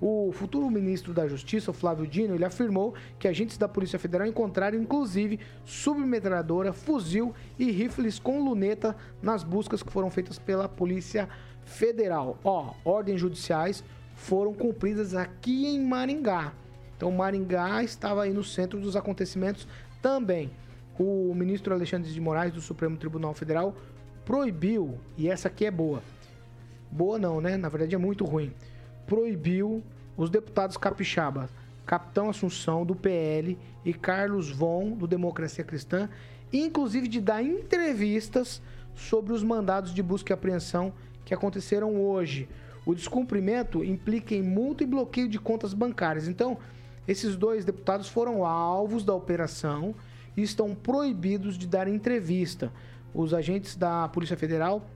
[0.00, 4.78] O futuro ministro da Justiça, Flávio Dino, ele afirmou que agentes da Polícia Federal encontraram
[4.78, 11.28] inclusive submetralhadora, fuzil e rifles com luneta nas buscas que foram feitas pela Polícia
[11.64, 12.38] Federal.
[12.44, 13.84] Ó, ordens judiciais
[14.14, 16.52] foram cumpridas aqui em Maringá.
[16.96, 19.66] Então Maringá estava aí no centro dos acontecimentos
[20.02, 20.50] também.
[20.98, 23.74] O ministro Alexandre de Moraes do Supremo Tribunal Federal
[24.24, 26.02] proibiu, e essa aqui é boa.
[26.90, 27.56] Boa não, né?
[27.56, 28.52] Na verdade é muito ruim.
[29.06, 29.82] Proibiu
[30.16, 31.50] os deputados capixabas,
[31.84, 36.08] Capitão Assunção do PL e Carlos Von do Democracia Cristã,
[36.52, 38.62] inclusive de dar entrevistas
[38.94, 40.92] sobre os mandados de busca e apreensão
[41.24, 42.48] que aconteceram hoje.
[42.86, 46.28] O descumprimento implica em multa e bloqueio de contas bancárias.
[46.28, 46.58] Então,
[47.06, 49.94] esses dois deputados foram alvos da operação
[50.36, 52.72] e estão proibidos de dar entrevista.
[53.12, 54.86] Os agentes da Polícia Federal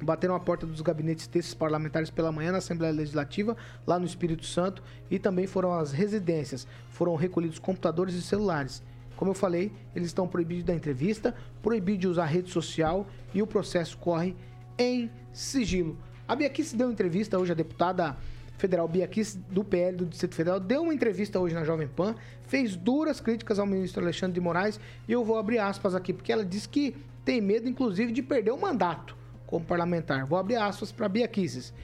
[0.00, 4.44] bateram a porta dos gabinetes desses parlamentares pela manhã na Assembleia Legislativa, lá no Espírito
[4.44, 6.66] Santo, e também foram às residências.
[6.90, 8.82] Foram recolhidos computadores e celulares.
[9.16, 13.46] Como eu falei, eles estão proibidos da entrevista, proibidos de usar rede social e o
[13.46, 14.36] processo corre
[14.78, 15.98] em sigilo.
[16.26, 18.16] A Biaquice deu entrevista hoje, a deputada
[18.56, 22.76] federal Biaquice do PL do Distrito Federal deu uma entrevista hoje na Jovem Pan, fez
[22.76, 24.78] duras críticas ao ministro Alexandre de Moraes
[25.08, 26.94] e eu vou abrir aspas aqui, porque ela disse que
[27.24, 29.17] tem medo, inclusive, de perder o mandato
[29.48, 30.26] como parlamentar.
[30.26, 31.74] Vou abrir aspas para Biaquices.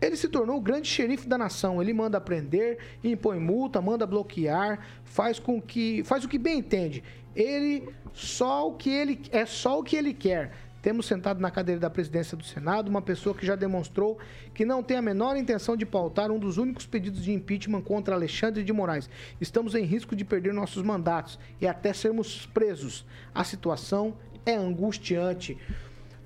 [0.00, 1.82] Ele se tornou o grande xerife da nação.
[1.82, 7.02] Ele manda prender, impõe multa, manda bloquear, faz com que faz o que bem entende.
[7.34, 10.52] Ele só o que ele é só o que ele quer.
[10.80, 14.16] Temos sentado na cadeira da presidência do Senado uma pessoa que já demonstrou
[14.54, 18.14] que não tem a menor intenção de pautar um dos únicos pedidos de impeachment contra
[18.14, 19.10] Alexandre de Moraes.
[19.40, 23.04] Estamos em risco de perder nossos mandatos e até sermos presos.
[23.34, 24.16] A situação
[24.46, 25.58] é angustiante.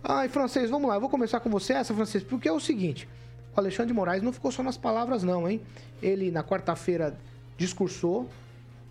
[0.04, 0.96] Ai, francês, vamos lá.
[0.96, 3.08] Eu vou começar com você, essa, francês, porque é o seguinte:
[3.54, 5.60] o Alexandre de Moraes não ficou só nas palavras, não, hein?
[6.02, 7.16] Ele, na quarta-feira,
[7.56, 8.28] discursou,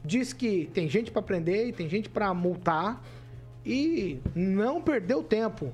[0.06, 3.04] disse que tem gente para prender e tem gente para multar
[3.66, 5.74] e não perdeu tempo.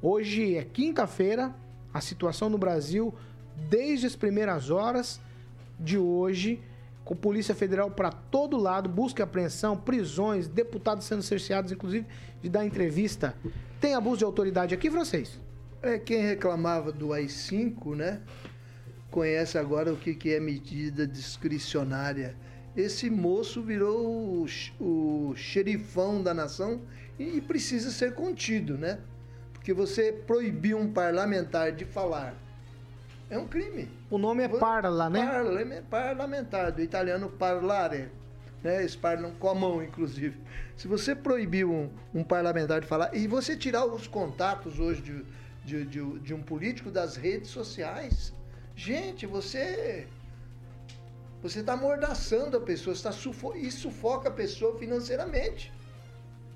[0.00, 1.54] Hoje é quinta-feira,
[1.92, 3.14] a situação no Brasil,
[3.68, 5.20] desde as primeiras horas
[5.78, 6.62] de hoje,
[7.10, 12.06] com Polícia Federal para todo lado, busca e apreensão, prisões, deputados sendo cerceados, inclusive,
[12.40, 13.34] de dar entrevista.
[13.80, 15.40] Tem abuso de autoridade aqui, francês?
[15.82, 18.20] É, quem reclamava do AI-5, né?
[19.10, 22.36] Conhece agora o que, que é medida discricionária.
[22.76, 24.46] Esse moço virou o,
[24.78, 26.80] o xerifão da nação
[27.18, 29.00] e precisa ser contido, né?
[29.52, 32.36] Porque você proibir um parlamentar de falar
[33.30, 33.88] É um crime.
[34.10, 35.24] O nome é parla, né?
[35.24, 38.10] Parla, parlamentar, do italiano parlare.
[38.62, 38.80] Né?
[38.80, 40.36] Eles falam com a mão, inclusive.
[40.76, 45.24] Se você proibir um, um parlamentar de falar, e você tirar os contatos hoje de,
[45.64, 48.34] de, de, de um político das redes sociais,
[48.74, 50.08] gente, você
[51.40, 55.72] você está amordaçando a pessoa, está sufo e sufoca a pessoa financeiramente.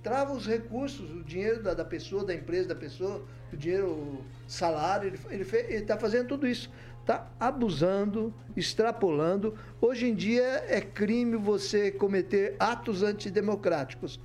[0.05, 4.25] Trava os recursos, o dinheiro da, da pessoa, da empresa da pessoa, o dinheiro, o
[4.47, 6.71] salário, ele está fazendo tudo isso.
[7.01, 9.59] Está abusando, extrapolando.
[9.81, 14.21] Hoje em dia é crime você cometer atos antidemocráticos.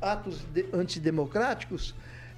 [0.00, 1.94] Atos antidemocráticos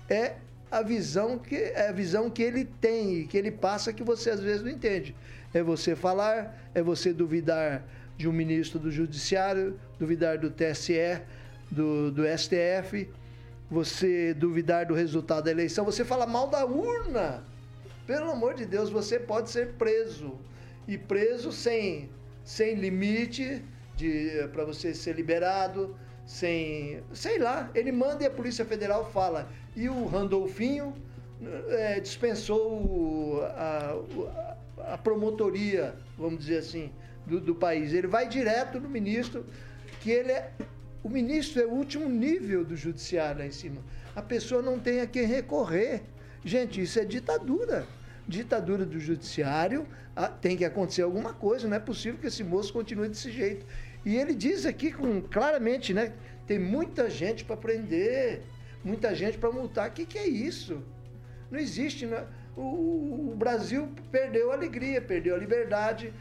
[0.09, 0.35] é
[0.69, 4.41] a visão que é a visão que ele tem, que ele passa que você às
[4.41, 5.15] vezes não entende
[5.57, 7.83] é você falar, é você duvidar
[8.17, 11.21] de um ministro do Judiciário, duvidar do TSE,
[11.71, 13.09] do, do STF,
[13.71, 17.45] você duvidar do resultado da eleição, você fala mal da urna.
[18.07, 20.39] Pelo amor de Deus, você pode ser preso.
[20.87, 22.09] E preso sem,
[22.45, 23.65] sem limite
[24.53, 27.03] para você ser liberado, sem.
[27.13, 27.71] sei lá.
[27.75, 29.49] Ele manda e a Polícia Federal fala.
[29.75, 30.95] E o Randolfinho
[31.69, 33.97] é, dispensou a,
[34.93, 36.93] a promotoria, vamos dizer assim,
[37.27, 37.93] do, do país.
[37.93, 39.45] Ele vai direto no ministro,
[40.01, 40.51] que ele é.
[41.07, 43.81] O ministro é o último nível do judiciário lá em cima.
[44.17, 46.03] A pessoa não tem a quem recorrer.
[46.45, 47.87] Gente, isso é ditadura.
[48.27, 49.87] Ditadura do judiciário,
[50.41, 53.65] tem que acontecer alguma coisa, não é possível que esse moço continue desse jeito.
[54.05, 56.13] E ele diz aqui com, claramente, né?
[56.45, 58.43] Tem muita gente para prender,
[58.83, 59.91] muita gente para multar.
[59.91, 60.83] O que, que é isso?
[61.49, 62.05] Não existe.
[62.05, 62.27] Né?
[62.57, 66.13] o, o Brasil perdeu a alegria, perdeu a liberdade.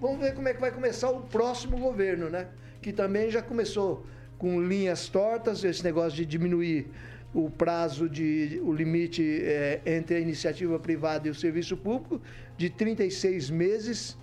[0.00, 2.48] Vamos ver como é que vai começar o próximo governo, né?
[2.80, 4.06] Que também já começou
[4.44, 6.86] com linhas tortas, esse negócio de diminuir
[7.32, 12.20] o prazo de o limite é, entre a iniciativa privada e o serviço público
[12.54, 14.18] de 36 meses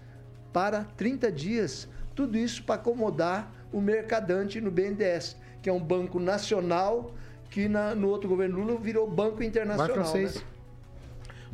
[0.53, 1.89] para 30 dias.
[2.13, 7.15] Tudo isso para acomodar o mercadante no BNDES, que é um banco nacional
[7.49, 9.87] que na, no outro governo Lula virou banco internacional.
[9.87, 10.35] Vai, francês.
[10.35, 10.41] Né?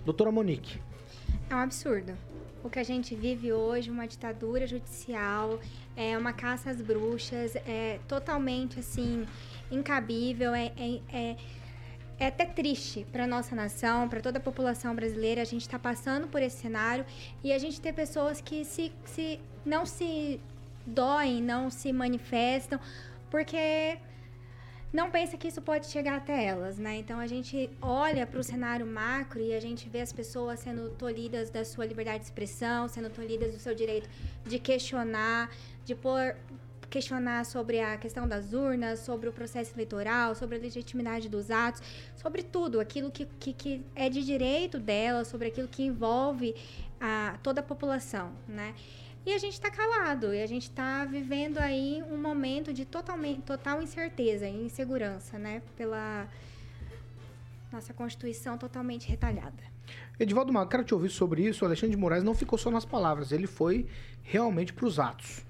[0.04, 0.78] Doutora Monique.
[1.50, 2.12] É um absurdo.
[2.66, 5.58] O que a gente vive hoje, uma ditadura judicial,
[5.98, 9.26] é uma caça às bruxas, é totalmente assim
[9.72, 11.38] incabível, é, é, é,
[12.20, 15.42] é até triste para nossa nação, para toda a população brasileira.
[15.42, 17.04] A gente está passando por esse cenário
[17.44, 20.40] e a gente tem pessoas que se, se não se
[20.86, 22.80] doem, não se manifestam,
[23.32, 23.98] porque
[24.94, 26.96] não pensa que isso pode chegar até elas, né?
[26.98, 30.92] Então a gente olha para o cenário macro e a gente vê as pessoas sendo
[30.92, 34.10] tolhidas da sua liberdade de expressão, sendo tolhidas do seu direito
[34.46, 35.52] de questionar,
[35.88, 36.36] de pôr
[36.90, 41.82] questionar sobre a questão das urnas, sobre o processo eleitoral, sobre a legitimidade dos atos,
[42.16, 46.54] sobre tudo, aquilo que, que, que é de direito delas, sobre aquilo que envolve
[47.00, 48.76] a, toda a população, né?
[49.26, 53.42] E a gente está calado, e a gente está vivendo aí um momento de totalmente,
[53.42, 55.62] total incerteza e insegurança, né?
[55.76, 56.28] Pela
[57.72, 59.64] nossa Constituição totalmente retalhada.
[60.20, 61.64] Edivaldo Mago, quero te ouvir sobre isso.
[61.64, 63.86] O Alexandre de Moraes não ficou só nas palavras, ele foi
[64.24, 65.47] realmente para os atos.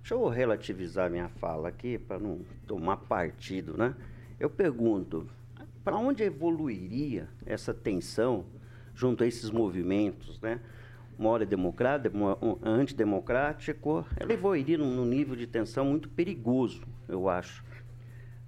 [0.00, 3.94] Deixa eu relativizar minha fala aqui, para não tomar partido, né?
[4.38, 5.28] Eu pergunto,
[5.84, 8.44] para onde evoluiria essa tensão
[8.94, 10.60] junto a esses movimentos, né?
[11.20, 12.16] uma hora democrático,
[12.62, 17.62] antidemocrático, ela evoluiria num, num nível de tensão muito perigoso, eu acho.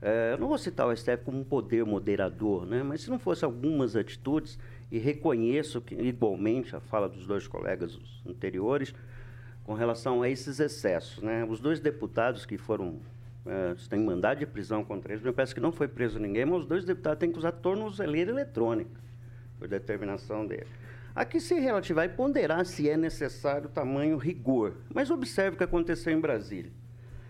[0.00, 2.82] É, eu não vou citar o STF como um poder moderador, né?
[2.82, 4.58] mas se não fosse algumas atitudes,
[4.90, 8.94] e reconheço que, igualmente a fala dos dois colegas anteriores,
[9.64, 11.22] com relação a esses excessos.
[11.22, 11.44] Né?
[11.44, 12.98] Os dois deputados que foram
[13.46, 16.60] é, têm mandado de prisão contra eles, me parece que não foi preso ninguém, mas
[16.60, 19.00] os dois deputados têm que usar tornozeleira eletrônica,
[19.58, 20.66] por determinação dele.
[21.14, 24.76] Aqui se relativar e ponderar se é necessário tamanho rigor.
[24.94, 26.72] Mas observe o que aconteceu em Brasília.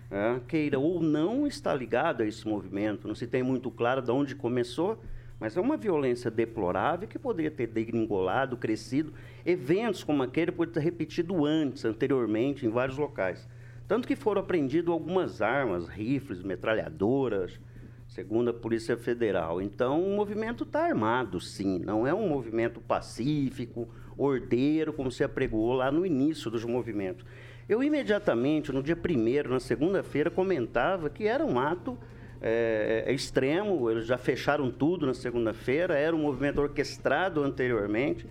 [0.09, 4.11] É, queira ou não está ligado a esse movimento, não se tem muito claro de
[4.11, 5.03] onde começou,
[5.43, 9.13] mas é uma violência deplorável que poderia ter degringolado, crescido.
[9.45, 13.49] Eventos como aquele poderiam ter repetido antes, anteriormente, em vários locais.
[13.89, 17.59] Tanto que foram apreendidas algumas armas, rifles, metralhadoras,
[18.07, 19.61] segundo a Polícia Federal.
[19.61, 21.81] Então, o movimento está armado, sim.
[21.81, 27.27] Não é um movimento pacífico, ordeiro, como se apregoou lá no início dos movimentos.
[27.69, 31.99] Eu imediatamente, no dia primeiro, na segunda-feira, comentava que era um ato
[32.43, 38.27] é, é, extremo, eles já fecharam tudo na segunda-feira, era um movimento orquestrado anteriormente.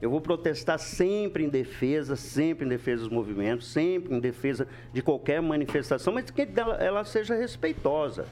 [0.00, 5.02] Eu vou protestar sempre em defesa, sempre em defesa dos movimentos, sempre em defesa de
[5.02, 6.48] qualquer manifestação, mas que
[6.78, 8.26] ela, seja respeitosa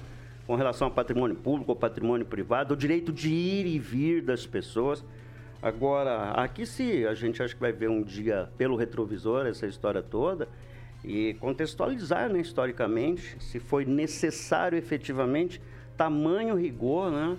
[0.47, 4.47] com relação ao patrimônio público ou patrimônio privado, o direito de ir e vir das
[4.47, 5.05] pessoas.
[5.61, 10.01] Agora, aqui sim, a gente acha que vai ver um dia pelo retrovisor essa história
[10.01, 10.47] toda
[11.07, 15.62] e contextualizar, né, historicamente, se foi necessário efetivamente
[15.96, 17.36] tamanho rigor, né?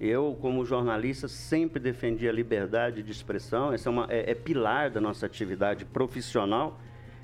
[0.00, 4.90] Eu, como jornalista, sempre defendi a liberdade de expressão, essa é, uma, é, é pilar
[4.90, 6.80] da nossa atividade profissional.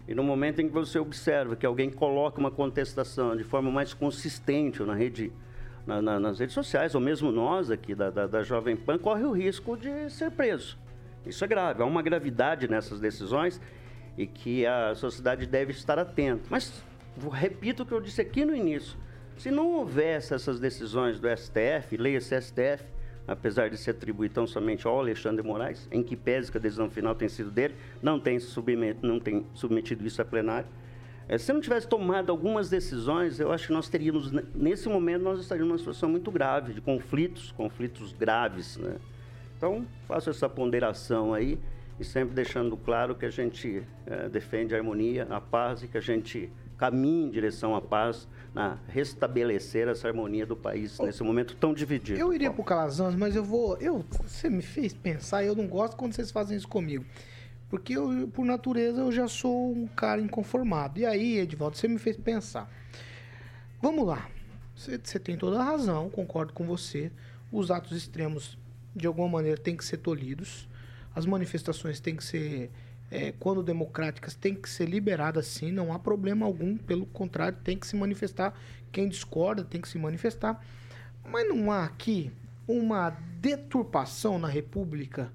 [0.07, 3.93] E no momento em que você observa que alguém coloca uma contestação de forma mais
[3.93, 5.33] consistente na rede,
[5.87, 9.25] na, na, nas redes sociais, ou mesmo nós aqui da, da, da Jovem Pan, corre
[9.25, 10.79] o risco de ser preso.
[11.27, 13.61] Isso é grave, há uma gravidade nessas decisões
[14.19, 16.43] e que a sociedade deve estar atenta.
[16.51, 16.85] Mas
[17.33, 18.99] repito o que eu disse aqui no início:
[19.39, 22.85] se não houvesse essas decisões do STF, leia-se STF,
[23.27, 26.91] apesar de se atribuir tão somente ao Alexandre Moraes, em que pese que a decisão
[26.91, 30.69] final tem sido dele, não tem, submet, não tem submetido isso a plenário.
[31.29, 35.39] É, se não tivesse tomado algumas decisões, eu acho que nós teríamos, nesse momento, nós
[35.39, 38.79] estaríamos numa situação muito grave, de conflitos, conflitos graves.
[38.79, 38.97] Né?
[39.57, 41.59] Então, faço essa ponderação aí
[41.99, 45.99] e sempre deixando claro que a gente é, defende a harmonia, a paz e que
[45.99, 51.57] a gente caminhe em direção à paz, na restabelecer essa harmonia do país nesse momento
[51.57, 52.19] tão dividido.
[52.19, 53.77] Eu iria para o Calazans, mas eu vou.
[53.79, 57.05] Eu, você me fez pensar, eu não gosto quando vocês fazem isso comigo.
[57.69, 60.99] Porque eu, por natureza, eu já sou um cara inconformado.
[61.01, 62.71] E aí, Edvaldo, você me fez pensar.
[63.83, 64.29] Vamos lá.
[64.75, 67.13] Você, você tem toda a razão, concordo com você.
[67.53, 68.57] Os atos extremos,
[68.95, 70.69] de alguma maneira, têm que ser tolhidos.
[71.15, 72.71] As manifestações têm que ser
[73.11, 77.79] é, quando democráticas, tem que ser liberada sim, não há problema algum, pelo contrário, tem
[77.79, 78.55] que se manifestar.
[78.93, 80.63] Quem discorda tem que se manifestar.
[81.25, 82.31] Mas não há aqui
[82.67, 85.33] uma deturpação na República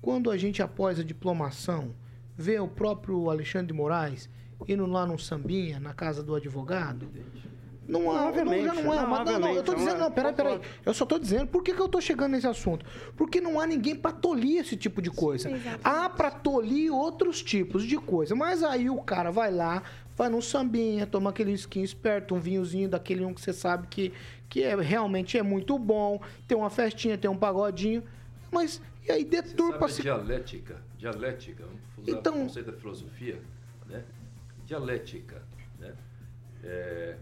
[0.00, 1.94] quando a gente, após a diplomação,
[2.36, 4.28] vê o próprio Alexandre de Moraes
[4.66, 7.08] indo lá no sambinha, na casa do advogado?
[7.86, 8.66] Não há, obviamente.
[8.66, 8.96] Não, já não é.
[8.96, 10.60] Não, mas, não, não, eu tô dizendo, não, peraí, peraí.
[10.84, 12.86] Eu só tô dizendo, por que, que eu tô chegando nesse assunto?
[13.16, 15.48] Porque não há ninguém pra tolir esse tipo de coisa.
[15.48, 18.34] Sim, há pra tolir outros tipos de coisa.
[18.34, 19.82] Mas aí o cara vai lá,
[20.16, 24.12] vai num sambinha, toma aquele skin esperto, um vinhozinho daquele um que você sabe que,
[24.48, 28.02] que é, realmente é muito bom, tem uma festinha, tem um pagodinho.
[28.50, 30.02] Mas, e aí deturpa-se.
[30.02, 33.40] Dialética, dialética, vamos usar então, o conceito da filosofia,
[33.88, 34.04] né?
[34.64, 35.42] Dialética,
[35.78, 35.94] né?
[36.62, 37.16] É,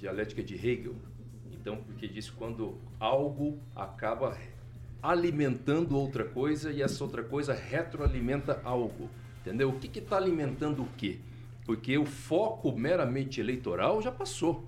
[0.00, 0.94] dialética de Hegel.
[1.52, 4.36] Então, porque diz quando algo acaba
[5.02, 9.10] alimentando outra coisa e essa outra coisa retroalimenta algo.
[9.40, 9.68] Entendeu?
[9.68, 11.18] O que está alimentando o quê?
[11.64, 14.64] Porque o foco meramente eleitoral já passou.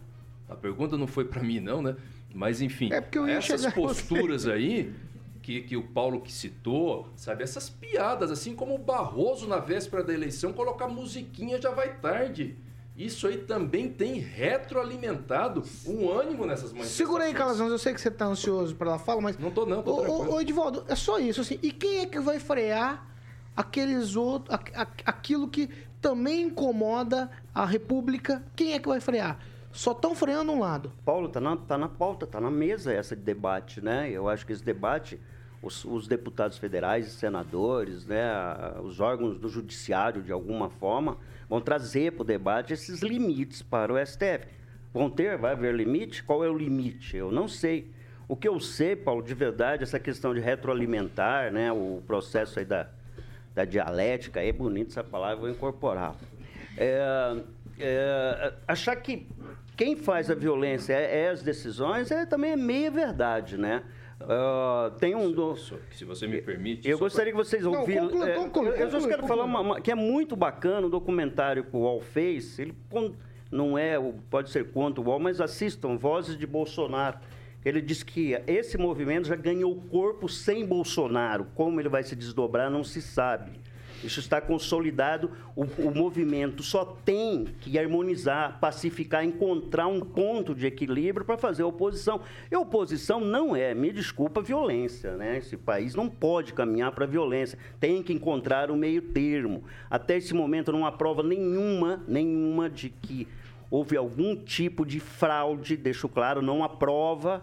[0.49, 1.97] A pergunta não foi para mim, não, né?
[2.35, 4.95] Mas, enfim, é essas posturas aí
[5.43, 7.43] que, que o Paulo que citou, sabe?
[7.43, 12.57] Essas piadas, assim como o Barroso na véspera da eleição, colocar musiquinha já vai tarde.
[12.97, 16.89] Isso aí também tem retroalimentado um ânimo nessas manifestações.
[16.89, 19.39] Segura aí, Calazans, eu sei que você está ansioso para ela fala, mas...
[19.39, 21.59] Não tô não, tô ô, ô, Edivaldo, é só isso, assim.
[21.63, 23.07] E quem é que vai frear
[23.57, 24.59] aqueles outros...
[25.07, 25.71] aquilo que
[26.03, 28.45] também incomoda a República?
[28.55, 29.39] Quem é que vai frear?
[29.73, 30.93] Só estão freando um lado.
[31.03, 34.11] Paulo, tá na, tá na pauta, tá na mesa essa de debate, né?
[34.11, 35.19] Eu acho que esse debate
[35.63, 38.31] os, os, deputados federais senadores, né,
[38.83, 41.17] os órgãos do judiciário, de alguma forma,
[41.49, 44.47] vão trazer para o debate esses limites para o STF.
[44.93, 46.23] Vão ter, vai haver limite?
[46.23, 47.17] Qual é o limite?
[47.17, 47.91] Eu não sei.
[48.29, 52.65] O que eu sei, Paulo, de verdade, essa questão de retroalimentar, né, o processo aí
[52.65, 52.89] da,
[53.55, 56.17] da dialética, é bonito essa palavra, vou incorporar.
[56.77, 57.43] É,
[57.79, 59.27] é, achar que
[59.77, 63.83] quem faz a violência é, é as decisões é também é meia verdade, né?
[64.25, 65.57] Uh, tem um do...
[65.57, 66.89] Se você me permite.
[66.89, 67.43] Eu gostaria pra...
[67.43, 68.23] que vocês ouviram.
[68.25, 71.77] É, eu, eu só quero falar uma, uma, que é muito bacana o documentário que
[71.77, 72.59] o UOL fez.
[72.59, 72.75] Ele
[73.51, 73.99] não é,
[74.31, 77.19] pode ser contra o UOL, mas assistam Vozes de Bolsonaro.
[77.65, 81.47] Ele diz que esse movimento já ganhou corpo sem Bolsonaro.
[81.55, 83.61] Como ele vai se desdobrar, não se sabe.
[84.03, 85.31] Isso está consolidado.
[85.55, 91.63] O, o, movimento só tem que harmonizar, pacificar, encontrar um ponto de equilíbrio para fazer
[91.63, 92.21] oposição.
[92.51, 95.17] E oposição não é, me desculpa, violência.
[95.17, 95.39] Né?
[95.39, 97.59] Esse país não pode caminhar para violência.
[97.79, 99.65] Tem que encontrar o um meio termo.
[99.89, 103.29] Até esse momento não há prova nenhuma, nenhuma de que
[103.71, 107.43] houve algum tipo de fraude, deixo claro, não há prova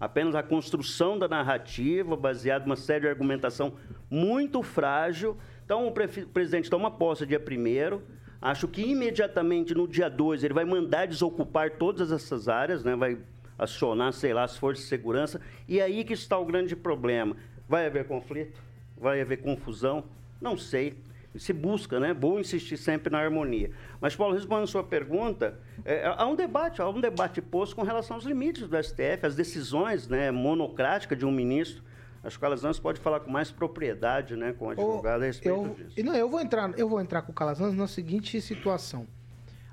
[0.00, 3.74] apenas a construção da narrativa, baseada numa série de argumentação
[4.10, 5.36] muito frágil,
[5.70, 8.00] então, o presidente toma posse dia 1
[8.42, 12.96] Acho que imediatamente no dia 2 ele vai mandar desocupar todas essas áreas, né?
[12.96, 13.16] vai
[13.56, 15.40] acionar, sei lá, as forças de segurança.
[15.68, 17.36] E aí que está o grande problema.
[17.68, 18.60] Vai haver conflito?
[18.96, 20.02] Vai haver confusão?
[20.40, 20.96] Não sei.
[21.36, 22.12] Se busca, né?
[22.12, 23.70] Vou insistir sempre na harmonia.
[24.00, 27.82] Mas, Paulo, respondendo a sua pergunta, é, há um debate, há um debate posto com
[27.84, 31.84] relação aos limites do STF, as decisões né, monocráticas de um ministro
[32.22, 35.56] Acho que o Calazans pode falar com mais propriedade, né, com o advogado a respeito
[35.56, 36.04] eu, disso.
[36.04, 39.06] Não, eu vou entrar, eu vou entrar com o Calazans na seguinte situação.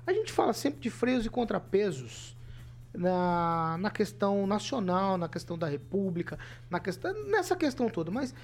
[0.06, 2.34] A gente fala sempre de freios e contrapesos
[2.94, 6.38] na, na questão nacional, na questão da república,
[6.70, 8.34] na questão, nessa questão toda, mas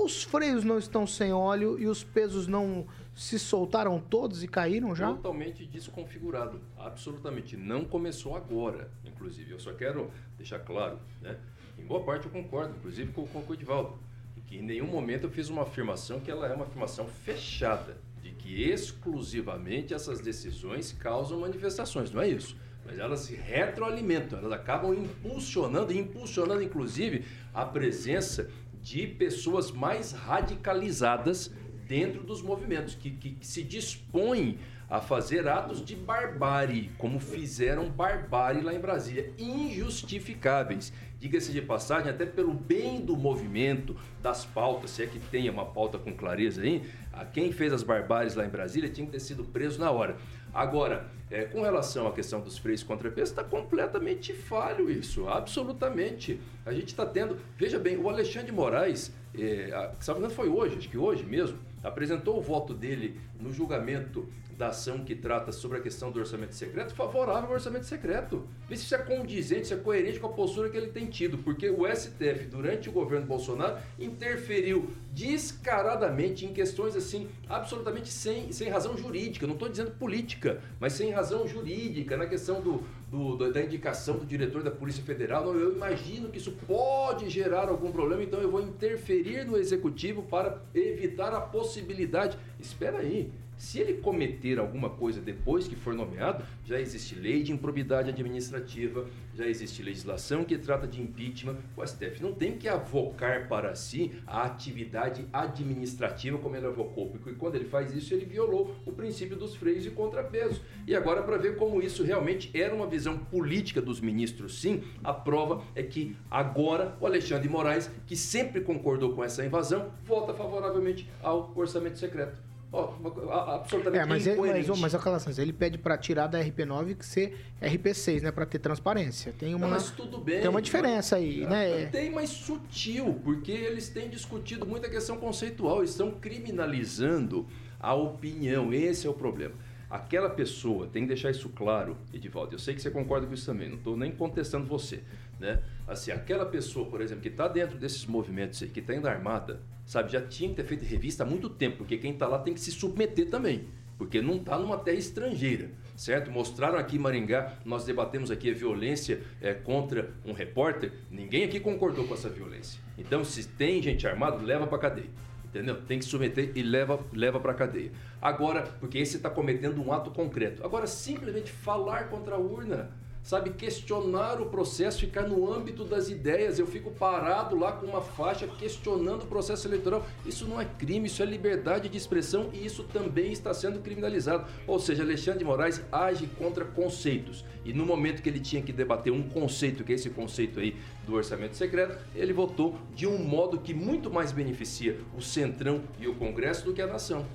[0.00, 4.94] os freios não estão sem óleo e os pesos não se soltaram todos e caíram
[4.94, 5.08] já?
[5.08, 6.60] Totalmente desconfigurado.
[6.78, 7.56] Absolutamente.
[7.56, 9.52] Não começou agora, inclusive.
[9.52, 11.38] Eu só quero deixar claro, né?
[11.78, 13.98] Em boa parte eu concordo, inclusive com, com o Edivaldo.
[14.46, 17.98] Que em nenhum momento eu fiz uma afirmação que ela é uma afirmação fechada.
[18.22, 22.10] De que exclusivamente essas decisões causam manifestações.
[22.10, 22.56] Não é isso.
[22.84, 28.48] Mas elas se retroalimentam, elas acabam impulsionando, e impulsionando inclusive a presença
[28.80, 31.52] de pessoas mais radicalizadas
[31.86, 34.58] dentro dos movimentos, que, que, que se dispõem
[34.88, 40.92] a fazer atos de barbárie, como fizeram barbárie lá em Brasília, injustificáveis.
[41.20, 45.66] Diga-se de passagem, até pelo bem do movimento, das pautas, se é que tenha uma
[45.66, 49.20] pauta com clareza aí, a quem fez as barbáries lá em Brasília tinha que ter
[49.20, 50.16] sido preso na hora.
[50.54, 56.40] Agora, é, com relação à questão dos freios contrapesos, está completamente falho isso, absolutamente.
[56.64, 57.36] A gente está tendo.
[57.56, 62.38] Veja bem, o Alexandre Moraes, é, a, não foi hoje, acho que hoje mesmo, apresentou
[62.38, 64.26] o voto dele no julgamento
[64.58, 68.44] da ação que trata sobre a questão do orçamento secreto, favorável ao orçamento secreto.
[68.68, 71.38] Vê se isso é condizente, se é coerente com a postura que ele tem tido,
[71.38, 78.68] porque o STF, durante o governo Bolsonaro, interferiu descaradamente em questões assim, absolutamente sem, sem
[78.68, 83.62] razão jurídica, não estou dizendo política, mas sem razão jurídica, na questão do, do, da
[83.62, 85.46] indicação do diretor da Polícia Federal.
[85.46, 90.22] Não, eu imagino que isso pode gerar algum problema, então eu vou interferir no executivo
[90.24, 92.36] para evitar a possibilidade.
[92.58, 93.30] Espera aí.
[93.58, 99.04] Se ele cometer alguma coisa depois que for nomeado, já existe lei de improbidade administrativa,
[99.34, 101.56] já existe legislação que trata de impeachment.
[101.76, 107.32] O STF não tem que avocar para si a atividade administrativa como ele avocou, porque
[107.32, 110.60] quando ele faz isso, ele violou o princípio dos freios e contrapesos.
[110.86, 115.12] E agora, para ver como isso realmente era uma visão política dos ministros, sim, a
[115.12, 121.10] prova é que agora o Alexandre Moraes, que sempre concordou com essa invasão, vota favoravelmente
[121.20, 122.46] ao orçamento secreto.
[122.70, 127.38] Absolutamente É, mas, ele, mas, mas Calazans, ele pede para tirar da RP9 que ser
[127.62, 128.30] RP6, né?
[128.30, 129.32] Para ter transparência.
[129.38, 130.40] Tem uma, Não, mas tudo bem.
[130.40, 131.86] tem uma diferença aí, né?
[131.86, 137.46] Tem, mas sutil, porque eles têm discutido muita questão conceitual, estão criminalizando
[137.80, 139.54] a opinião, esse é o problema.
[139.90, 143.46] Aquela pessoa, tem que deixar isso claro, Edivaldo, eu sei que você concorda com isso
[143.46, 145.02] também, não estou nem contestando você,
[145.40, 145.62] né?
[145.86, 149.60] Assim, aquela pessoa, por exemplo, que está dentro desses movimentos aí, que está indo armada,
[149.88, 152.52] sabe, já tinha que ter feito revista há muito tempo, porque quem está lá tem
[152.52, 156.30] que se submeter também, porque não está numa terra estrangeira, certo?
[156.30, 161.58] Mostraram aqui em Maringá, nós debatemos aqui a violência é, contra um repórter, ninguém aqui
[161.58, 162.78] concordou com essa violência.
[162.98, 165.10] Então, se tem gente armada, leva para cadeia.
[165.42, 165.80] Entendeu?
[165.80, 167.90] Tem que submeter e leva, leva para cadeia.
[168.20, 170.62] Agora, porque esse está cometendo um ato concreto.
[170.62, 172.90] Agora, simplesmente falar contra a urna,
[173.28, 173.50] sabe?
[173.50, 176.58] Questionar o processo, ficar no âmbito das ideias.
[176.58, 180.06] Eu fico parado lá com uma faixa questionando o processo eleitoral.
[180.24, 184.46] Isso não é crime, isso é liberdade de expressão e isso também está sendo criminalizado.
[184.66, 187.44] Ou seja, Alexandre de Moraes age contra conceitos.
[187.66, 190.74] E no momento que ele tinha que debater um conceito, que é esse conceito aí
[191.06, 196.08] do orçamento secreto, ele votou de um modo que muito mais beneficia o Centrão e
[196.08, 197.26] o Congresso do que a nação.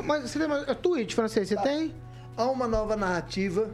[0.00, 1.92] Mas você tem uma, é tweet, francês, você tem?
[2.36, 3.68] Há uma nova narrativa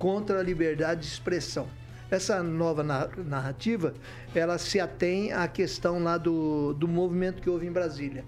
[0.00, 1.68] contra a liberdade de expressão.
[2.10, 3.94] Essa nova na- narrativa,
[4.34, 8.24] ela se atém à questão lá do, do movimento que houve em Brasília.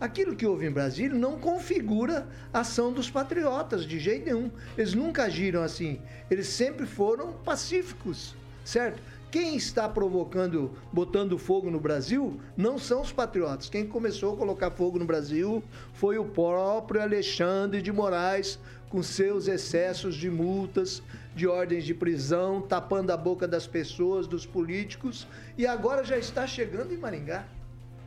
[0.00, 4.50] Aquilo que houve em Brasília não configura a ação dos patriotas de jeito nenhum.
[4.78, 6.00] Eles nunca agiram assim.
[6.30, 9.00] Eles sempre foram pacíficos, certo?
[9.30, 13.68] Quem está provocando, botando fogo no Brasil, não são os patriotas.
[13.68, 15.62] Quem começou a colocar fogo no Brasil
[15.92, 18.58] foi o próprio Alexandre de Moraes,
[18.88, 21.00] com seus excessos de multas,
[21.34, 26.44] de ordens de prisão, tapando a boca das pessoas, dos políticos, e agora já está
[26.44, 27.46] chegando em Maringá.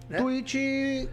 [0.09, 0.17] Né?
[0.17, 1.09] Tweet.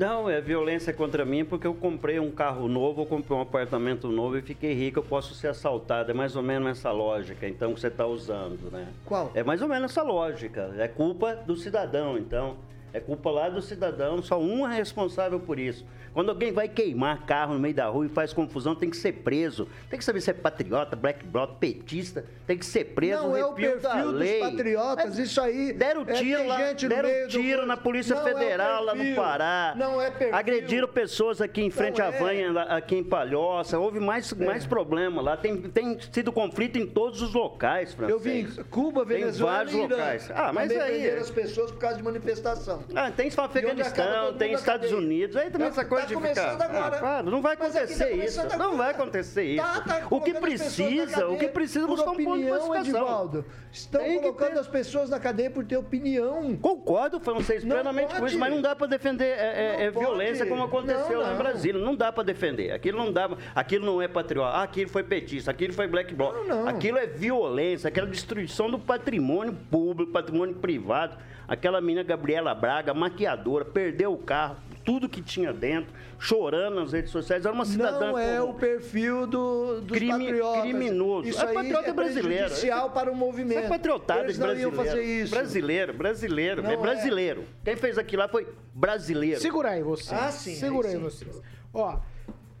[0.00, 4.08] Não, é violência contra mim porque eu comprei um carro novo, eu comprei um apartamento
[4.08, 6.10] novo e fiquei rico, eu posso ser assaltado.
[6.10, 8.88] É mais ou menos essa lógica, então, que você está usando, né?
[9.04, 9.30] Qual?
[9.34, 10.74] É mais ou menos essa lógica.
[10.78, 12.56] É culpa do cidadão, então.
[12.92, 15.84] É culpa lá do cidadão, só um é responsável por isso.
[16.12, 19.12] Quando alguém vai queimar carro no meio da rua e faz confusão, tem que ser
[19.12, 19.68] preso.
[19.88, 23.22] Tem que saber se é patriota, black bloc, petista, tem que ser preso.
[23.22, 24.40] Não é o perfil dos lei.
[24.40, 25.72] patriotas, isso aí.
[25.72, 27.66] Deram é, tiro tem lá, deram do tiro coisa.
[27.66, 29.74] na Polícia Não é Federal lá no Pará.
[29.76, 30.34] Não é perfil.
[30.34, 32.10] Agrediram pessoas aqui em frente à é.
[32.18, 33.78] Vanha, lá- aqui em Palhoça.
[33.78, 35.36] Houve mais, mais problema lá.
[35.36, 38.56] Tem, tem sido conflito em todos os locais, Eu francês.
[38.56, 39.96] vi Cuba, Tem Venezuela vários e Irã.
[39.96, 40.28] locais.
[40.34, 42.79] Ah, mas Também aí- as pessoas por causa de manifestação.
[42.94, 44.96] Ah, tem acaba Afeganistão, tem Estados cadeia.
[44.96, 45.36] Unidos.
[45.36, 46.50] Aí também Tá- essa coisa tá de ficar.
[46.52, 46.86] agora.
[46.86, 48.58] Ah, para, não vai aqui tá acontecer isso.
[48.58, 49.64] Não vai acontecer isso.
[49.64, 53.44] Tá, tá o que precisa, o que precisa por buscar um ponto de.
[53.72, 54.58] Estão Tem colocando ter.
[54.58, 56.56] as pessoas na cadeia por ter opinião.
[56.56, 60.64] Concordo, francês, plenamente com isso, mas não dá para defender é, é, é, violência como
[60.64, 61.38] aconteceu Não, lá em não.
[61.38, 61.80] Brasília.
[61.80, 62.72] Não dá para defender.
[62.72, 66.34] Aquilo não dá, aquilo não é patriota, ah, aquilo foi petista, aquilo foi black bloc.
[66.34, 66.68] Não, não.
[66.68, 71.16] Aquilo é violência, aquela destruição do patrimônio público, patrimônio privado.
[71.50, 77.10] Aquela menina Gabriela Braga, maquiadora, perdeu o carro, tudo que tinha dentro, chorando nas redes
[77.10, 77.44] sociais.
[77.44, 80.62] Era uma cidadã Não é o perfil do, dos Crime- patriotas.
[80.62, 81.28] criminoso.
[81.28, 82.44] Isso É aí patriota é brasileiro.
[82.44, 83.58] prejudicial para o movimento.
[83.58, 84.76] Isso é patriotada Eles de não brasileiro.
[84.76, 85.30] iam fazer isso.
[85.34, 86.76] Brasileiro, brasileiro, Não é é.
[86.76, 87.44] brasileiro.
[87.64, 89.40] Quem fez aquilo lá foi brasileiro.
[89.40, 90.12] Segura aí vocês.
[90.12, 91.04] Ah, sim, Segura aí aí, sim.
[91.04, 91.42] vocês.
[91.74, 91.98] Ó,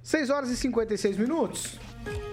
[0.02, 1.78] 6 horas e 56 minutos.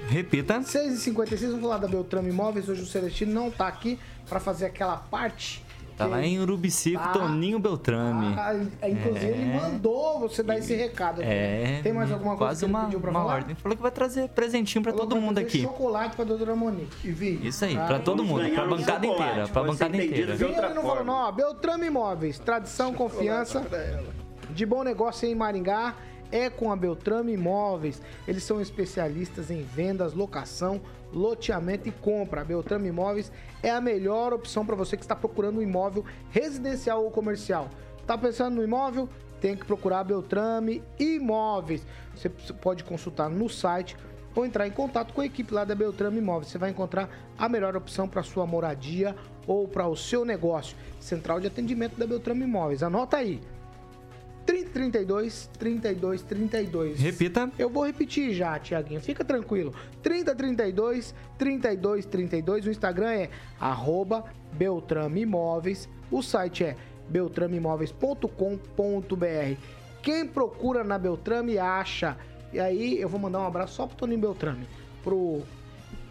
[0.10, 0.62] Repita.
[0.64, 2.68] 6 e 56 vamos falar da Beltrame Imóveis.
[2.68, 5.64] Hoje o Celestino não tá aqui pra fazer aquela parte.
[5.98, 7.08] Tá lá em Urubici com Ah.
[7.08, 8.36] Toninho Beltrame.
[8.38, 8.54] Ah,
[8.88, 9.56] inclusive, ele É.
[9.60, 11.22] mandou você dar esse recado.
[11.22, 11.28] aqui.
[11.30, 11.80] É.
[11.82, 13.34] Tem mais alguma coisa Quase que ele uma, pediu pra uma falar?
[13.34, 13.56] ordem.
[13.56, 15.62] Falou que vai trazer presentinho pra Falou todo pra mundo aqui.
[15.64, 16.95] chocolate pra doutora Monique.
[17.04, 17.39] E vi.
[17.48, 20.32] Isso aí, Ah, pra todo mundo, pra um bancada inteira, pra bancada inteira.
[20.34, 21.04] outra ele não falou, forma.
[21.04, 23.80] não, ó, Beltrame Imóveis, tradição, confiança, Pra
[24.52, 25.95] de bom negócio em Maringá
[26.32, 28.01] é com a Beltrame Imóveis.
[28.28, 32.41] Eles são especialistas em vendas, locação, loteamento e compra.
[32.41, 33.32] A Beltrame Imóveis
[33.63, 37.69] é a melhor opção para você que está procurando um imóvel residencial ou comercial.
[38.05, 39.09] Tá pensando no imóvel?
[39.41, 41.86] Tem que procurar a Beltrame Imóveis.
[42.15, 43.95] Você pode consultar no site
[44.34, 46.51] ou entrar em contato com a equipe lá da Beltrame Imóveis.
[46.51, 49.15] Você vai encontrar a melhor opção para sua moradia
[49.45, 50.75] ou para o seu negócio.
[50.99, 52.84] Central de atendimento da Beltrame Imóveis.
[52.84, 53.41] Anota aí.
[54.48, 57.00] 3032 32 32.
[57.00, 57.52] Repita.
[57.60, 59.02] Eu vou repetir já, Tiaguinho.
[59.02, 59.76] Fica tranquilo.
[60.02, 62.66] 3032 32 32.
[62.66, 63.30] O Instagram é
[63.60, 64.24] arroba
[64.54, 65.89] Beltrame Imóveis.
[66.10, 66.78] O site é
[67.10, 69.60] beltrameimóveis.com.br.
[70.02, 72.18] Quem procura na Beltrame acha.
[72.54, 74.66] E aí eu vou mandar um abraço só pro Toninho Beltrame.
[75.04, 75.43] Pro.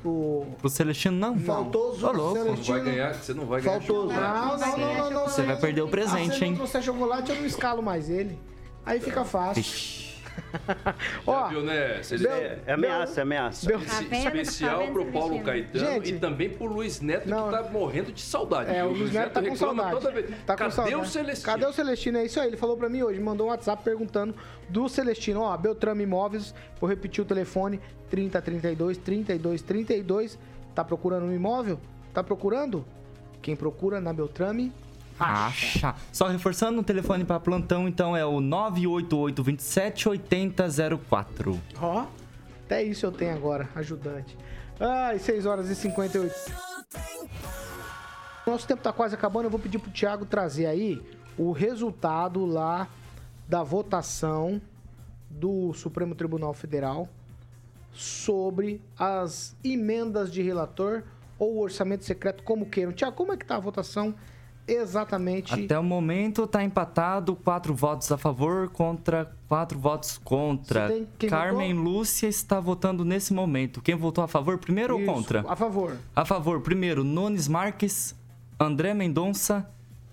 [0.06, 0.46] Pro.
[0.58, 1.36] Pro Celestino não.
[1.40, 2.44] Faltou os Ô, louco.
[2.44, 4.06] Não vai ganhar, você não vai ganhar Faltou.
[4.06, 5.24] Não, não, não, não, não.
[5.24, 6.50] Você vai perder o Ah, presente, se ele hein?
[6.52, 8.38] não trouxer chocolate, eu não escalo mais ele.
[8.84, 10.05] Aí fica fácil.
[11.26, 12.00] Ó, viu, né?
[12.00, 13.66] É, é ameaça, é ameaça.
[13.66, 14.14] Bel- Tá vendo?
[14.26, 15.40] Especial Tá vendo, pro Paulo?
[15.42, 16.14] Caetano Gente.
[16.14, 17.44] e também pro Luiz Neto, Não.
[17.48, 18.74] que tá morrendo de saudade.
[18.74, 18.98] É, o viu?
[19.02, 20.00] Luiz Neto tá com reclama saudade.
[20.04, 20.30] toda vez.
[20.44, 20.96] Tá com Cadê saudade.
[20.96, 21.46] o Celestino?
[21.52, 22.18] Cadê o Celestino?
[22.18, 24.34] É isso aí, ele falou pra mim hoje, mandou um WhatsApp perguntando
[24.68, 25.40] do Celestino.
[25.40, 27.80] Ó, Beltrame Imóveis, vou repetir o telefone,
[28.10, 30.38] 3032 3232.
[30.74, 31.78] Tá procurando um imóvel?
[32.12, 32.84] Tá procurando?
[33.42, 34.72] Quem procura na Beltrame,
[35.18, 35.88] acha.
[35.88, 35.94] Acha.
[36.12, 41.60] Só reforçando o telefone para plantão, então é o 988 27 8004.
[41.80, 42.06] Ó,
[42.64, 44.36] até isso eu tenho agora, ajudante.
[44.78, 46.34] Ai, 6 horas e 58.
[48.46, 51.02] Nosso tempo tá quase acabando, eu vou pedir pro Thiago trazer aí
[51.36, 52.88] o resultado lá
[53.48, 54.60] da votação
[55.28, 57.08] do Supremo Tribunal Federal
[57.92, 61.02] sobre as emendas de relator
[61.38, 62.92] ou orçamento secreto, como queiram.
[62.92, 64.14] Tiago, como é que tá a votação
[64.66, 65.52] exatamente?
[65.52, 70.88] Até o momento tá empatado, quatro votos a favor contra quatro votos contra.
[71.28, 73.80] Carmen Lúcia está votando nesse momento.
[73.80, 75.44] Quem votou a favor primeiro Isso, ou contra?
[75.48, 75.96] A favor.
[76.14, 78.14] A favor, primeiro, Nunes Marques,
[78.58, 79.68] André Mendonça,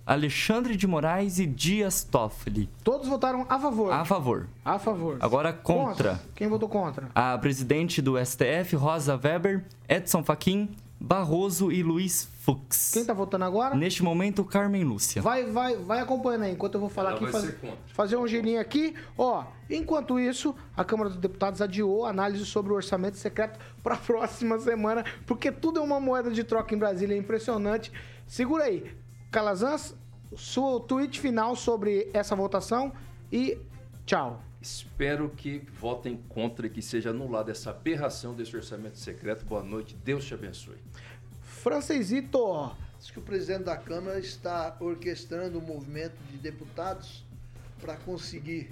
[0.05, 2.69] Alexandre de Moraes e Dias Toffoli.
[2.83, 3.93] Todos votaram a favor.
[3.93, 4.47] A favor.
[4.63, 5.17] A favor.
[5.21, 6.21] Agora contra.
[6.35, 7.09] Quem votou contra?
[7.15, 10.69] A presidente do STF, Rosa Weber, Edson Fachin,
[11.05, 12.91] Barroso e Luiz Fux.
[12.93, 13.75] Quem tá votando agora?
[13.75, 15.21] Neste momento, Carmen Lúcia.
[15.21, 17.55] Vai, vai, vai acompanhando aí, enquanto eu vou falar Ela aqui, vai faz-
[17.87, 18.95] fazer um girinho aqui.
[19.17, 23.95] Ó, enquanto isso, a Câmara dos Deputados adiou a análise sobre o orçamento secreto para
[23.95, 27.91] a próxima semana, porque tudo é uma moeda de troca em Brasília, é impressionante.
[28.25, 28.89] Segura aí.
[29.29, 29.93] Calazans,
[30.37, 32.93] seu tweet final sobre essa votação
[33.29, 33.57] e
[34.05, 34.41] tchau.
[34.63, 39.43] Espero que votem contra e que seja anulada essa aberração desse orçamento secreto.
[39.43, 40.77] Boa noite, Deus te abençoe.
[41.41, 47.25] Francesito, Diz que o presidente da Câmara está orquestrando um movimento de deputados
[47.81, 48.71] para conseguir,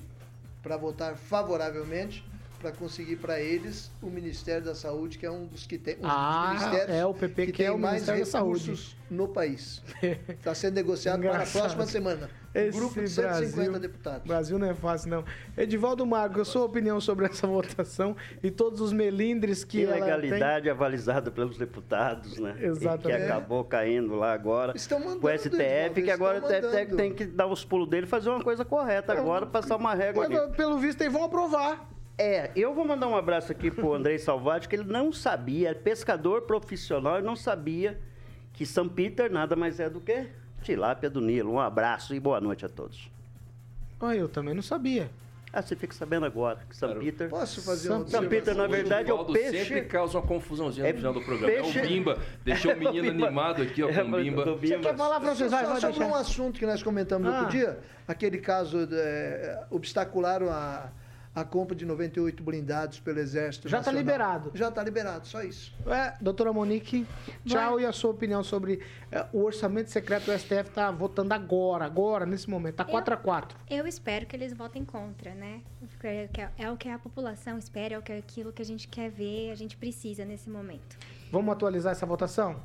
[0.64, 2.24] para votar favoravelmente,
[2.62, 6.00] para conseguir para eles o Ministério da Saúde, que é um dos que tem um
[6.04, 9.82] Ah, ministérios é, o PP que quer tem o mais Ministério recursos no país.
[10.30, 12.30] Está sendo negociado para a próxima semana.
[12.54, 14.28] Esse grupo de 150 Brasil, deputados.
[14.28, 15.24] Brasil não é fácil, não.
[15.58, 20.02] Edivaldo Marco, a sua opinião sobre essa votação e todos os melindres que ela tem?
[20.02, 22.56] Ilegalidade avalizada pelos deputados, né?
[22.60, 23.20] E Exatamente.
[23.22, 24.74] Que acabou caindo lá agora.
[24.76, 26.98] Estão mandando, o STF, Edivaldo, que agora o estão TF mandando.
[26.98, 30.26] tem que dar os pulos dele e fazer uma coisa correta agora, passar uma régua
[30.26, 30.36] ali.
[30.36, 31.90] Mas, pelo visto, eles vão aprovar.
[32.18, 35.74] É, eu vou mandar um abraço aqui pro Andrei Salvati, que ele não sabia, é
[35.74, 38.00] pescador profissional, ele não sabia
[38.54, 40.28] que São Peter nada mais é do que
[40.62, 41.54] tilápia do Nilo.
[41.54, 43.10] Um abraço e boa noite a todos.
[44.00, 45.10] Ah, eu também não sabia.
[45.54, 47.28] Ah, você fica sabendo agora que São Peter...
[47.30, 49.66] Posso fazer São- São Peter, na O verdade, é o peixe...
[49.66, 51.54] sempre causa uma confusãozinha É no final do programa.
[51.54, 52.18] peixe- É o Bimba.
[52.46, 53.26] Deixou o menino É o Bimba.
[53.28, 54.46] animado aqui, ó, É, com o mas Bimba.
[54.46, 55.52] Você quer falar, francês?
[55.52, 57.40] Vai, Só vai, sobre um assunto que nós comentamos no Ah.
[57.42, 60.90] outro dia, aquele caso, eh, obstacularam a,
[61.34, 64.02] a compra de 98 blindados pelo Exército Já tá Nacional.
[64.02, 64.52] liberado.
[64.54, 65.74] Já está liberado, só isso.
[65.88, 67.08] É, doutora Monique,
[67.46, 67.80] tchau.
[67.80, 72.26] E a sua opinião sobre é, o orçamento secreto do STF tá votando agora, agora,
[72.26, 72.76] nesse momento.
[72.76, 75.62] Tá 4 a 4 Eu espero que eles votem contra, né?
[75.92, 78.88] Porque É, é o que a população espera, é o que- aquilo que a gente
[78.90, 80.98] quer ver, a gente precisa nesse momento.
[81.32, 82.62] Vamos atualizar essa votação?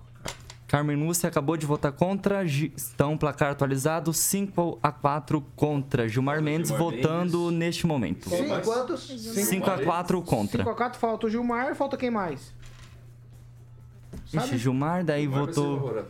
[0.76, 2.44] Carmen Lúcia acabou de votar contra.
[2.44, 6.06] Estão placar atualizado 5 a 4 contra.
[6.06, 7.58] Gilmar Mendes Gilmar votando Mendes.
[7.58, 8.28] neste momento.
[8.28, 8.66] Quem Sim, mais?
[8.66, 9.06] quantos?
[9.06, 10.58] 5 a 4 contra.
[10.58, 12.52] 5 a 4 falta o Gilmar, falta quem mais?
[14.34, 16.04] Ixi, Gilmar, daí ser votou.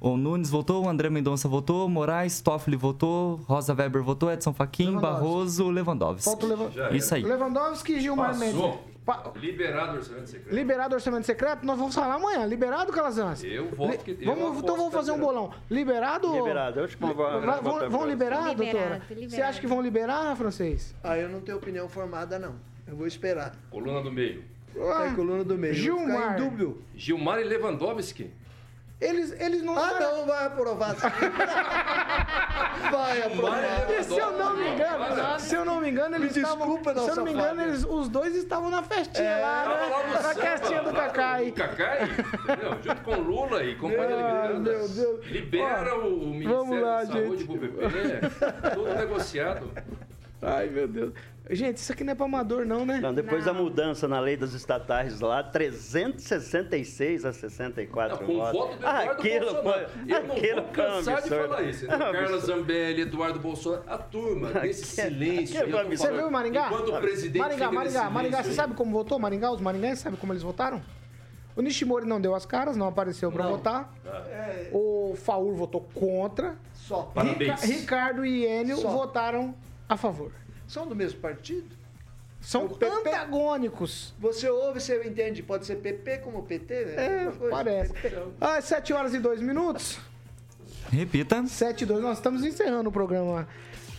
[0.00, 4.96] O Nunes votou, o André Mendonça votou, Moraes, Toffoli votou, Rosa Weber votou, Edson Fachin,
[4.96, 5.02] Lewandowski.
[5.12, 6.30] Barroso, Lewandowski.
[6.74, 6.96] Era.
[6.96, 7.22] Isso aí.
[7.22, 8.54] Lewandowski e Gilmar Mendes.
[9.04, 10.54] Pa- Liberado o orçamento secreto.
[10.54, 11.64] Liberado o orçamento secreto?
[11.64, 12.44] Nós vamos falar amanhã.
[12.46, 13.42] Liberado, Calazans?
[13.42, 15.52] Eu voto que- eu vamos, aposto Então vamos tá fazer um bolão.
[15.70, 16.32] Liberado?
[16.34, 16.80] Liberado.
[16.80, 19.02] Eu acho que vão- Vai- vão- vão, liberar, Liberado, doutora?
[19.08, 19.30] liberado.
[19.30, 20.94] Você acha que vão liberar, francês?
[21.02, 22.54] Ah, eu não tenho opinião formada, não.
[22.86, 23.54] Eu vou esperar.
[23.70, 24.44] Coluna do meio.
[24.74, 25.72] Tá em coluna do meio.
[25.72, 26.36] Eu Gilmar.
[26.94, 28.30] Gilmar e Lewandowski.
[29.00, 29.78] Eles, eles não...
[29.78, 30.94] Ah, não, vai aprovar.
[32.92, 33.90] vai aprovar.
[33.98, 36.66] E se eu não me engano, se eu não me engano, eles Me estavam.
[36.68, 40.02] desculpa, Se eu não me engano, eles, os dois estavam na festinha lá, Tava lá
[40.06, 40.20] né?
[40.22, 41.48] Na festinha do Cacai.
[41.48, 42.78] O Cacai, entendeu?
[42.82, 44.54] Junto com Lula e companhia Ah, liberada.
[44.54, 45.24] meu Deus.
[45.26, 47.46] Libera Ó, o, o Ministério da Saúde gente.
[47.46, 48.70] pro PP.
[48.74, 49.70] Tudo negociado.
[50.42, 51.12] Ai, meu Deus.
[51.50, 53.00] Gente, isso aqui não é pra amador, não, né?
[53.00, 53.52] Não, depois Não.
[53.52, 58.52] da mudança na lei das estatais lá, 366 a 64 Não, com votos.
[58.52, 59.86] voto do Eduardo aquilo foi.
[60.08, 61.84] Eu não aquilo um cansar de falar isso.
[61.86, 62.46] É Carla absurdo.
[62.46, 65.60] Zambelli, Eduardo Bolsonaro, a turma desse Aquilo- silêncio.
[65.60, 66.18] aquilo foi Você falando.
[66.18, 66.66] viu o Maringá?
[66.66, 69.18] Enquanto o presidente Maringá, fica nesse Maringá, Maringá, você sabe como votou?
[69.18, 70.80] Maringá, os maringaenses sabem como eles votaram?
[71.56, 73.50] O Nishimori não deu as caras, não apareceu pra Não.
[73.50, 73.92] votar.
[74.72, 76.54] O Faur votou contra.
[76.74, 77.10] Só.
[77.14, 77.60] Parabéns.
[77.62, 78.88] Rica- Ricardo e Enio Só.
[78.88, 79.54] votaram
[79.90, 80.30] a favor.
[80.68, 81.76] São do mesmo partido?
[82.40, 84.14] São PP antagônicos.
[84.20, 85.42] Você ouve, você entende.
[85.42, 86.94] Pode ser PP como PT, né?
[86.94, 87.92] É, parece.
[88.40, 89.98] Ah, 7 horas e 2 minutos.
[90.90, 91.44] Repita.
[91.44, 92.00] 7 e 2.
[92.00, 93.48] Nós estamos encerrando o programa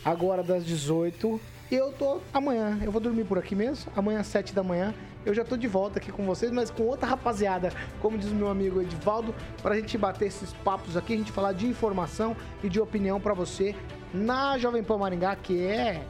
[0.03, 1.39] agora das 18.
[1.69, 2.79] E eu tô amanhã.
[2.81, 3.91] Eu vou dormir por aqui mesmo.
[3.95, 4.95] Amanhã, às 7 da manhã.
[5.25, 7.71] Eu já tô de volta aqui com vocês, mas com outra rapaziada,
[8.01, 11.53] como diz o meu amigo Edivaldo, pra gente bater esses papos aqui, a gente falar
[11.53, 13.75] de informação e de opinião pra você
[14.13, 16.03] na Jovem Pan Maringá, que é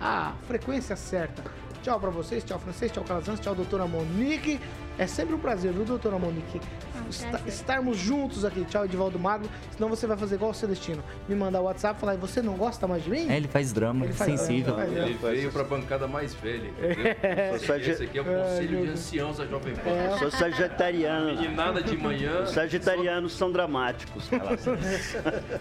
[0.00, 1.42] a frequência certa.
[1.82, 4.60] Tchau pra vocês, tchau francês, tchau Calazans, tchau doutora Monique.
[4.98, 6.60] É sempre um prazer, viu, doutora Monique?
[7.08, 7.48] Esta- prazer.
[7.48, 8.64] estarmos juntos aqui.
[8.64, 9.48] Tchau, Edivaldo Magro.
[9.72, 11.02] Senão você vai fazer igual o Celestino.
[11.28, 13.28] Me mandar o WhatsApp e falar, você não gosta mais de mim?
[13.28, 14.78] É, ele faz drama, Ele faz- sensível.
[14.80, 17.58] É, Ele veio pra bancada mais velha, entendeu?
[17.60, 19.90] sagi- Esse aqui é o Conselho de Anciãos da Jovem Pan.
[19.90, 20.16] É.
[20.18, 21.26] Sou sagitariano.
[21.26, 22.42] Meninada de manhã.
[22.42, 24.28] Os sagitarianos são dramáticos.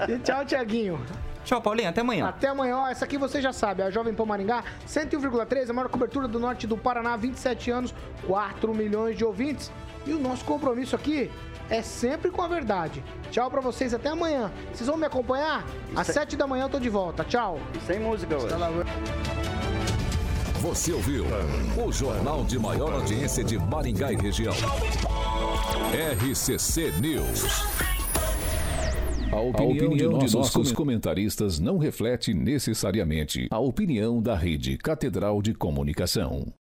[0.10, 1.00] E tchau, Tiaguinho.
[1.44, 1.90] Tchau, Paulinho.
[1.90, 2.28] Até amanhã.
[2.28, 2.78] Até amanhã.
[2.78, 6.40] Ó, essa aqui você já sabe, a Jovem Pan Maringá, 101,3, a maior cobertura do
[6.40, 7.94] norte do Paraná, 27 anos,
[8.26, 9.72] 4 milhões de ouvintes.
[10.06, 11.32] E o nosso compromisso aqui
[11.70, 13.04] é sempre com a verdade.
[13.32, 14.52] Tchau pra vocês, até amanhã.
[14.74, 15.66] Vocês vão me acompanhar?
[15.96, 17.24] Às é- 7 da manhã eu tô de volta.
[17.24, 17.60] Tchau.
[17.76, 18.56] E sem música hoje.
[20.62, 21.26] Você ouviu
[21.78, 24.54] o jornal de maior audiência de Maringá e região.
[25.94, 27.46] RCC News.
[29.32, 36.54] A opinião, de nossos comentaristas não reflete necessariamente a opinião da Rede Catedral de Comunicação.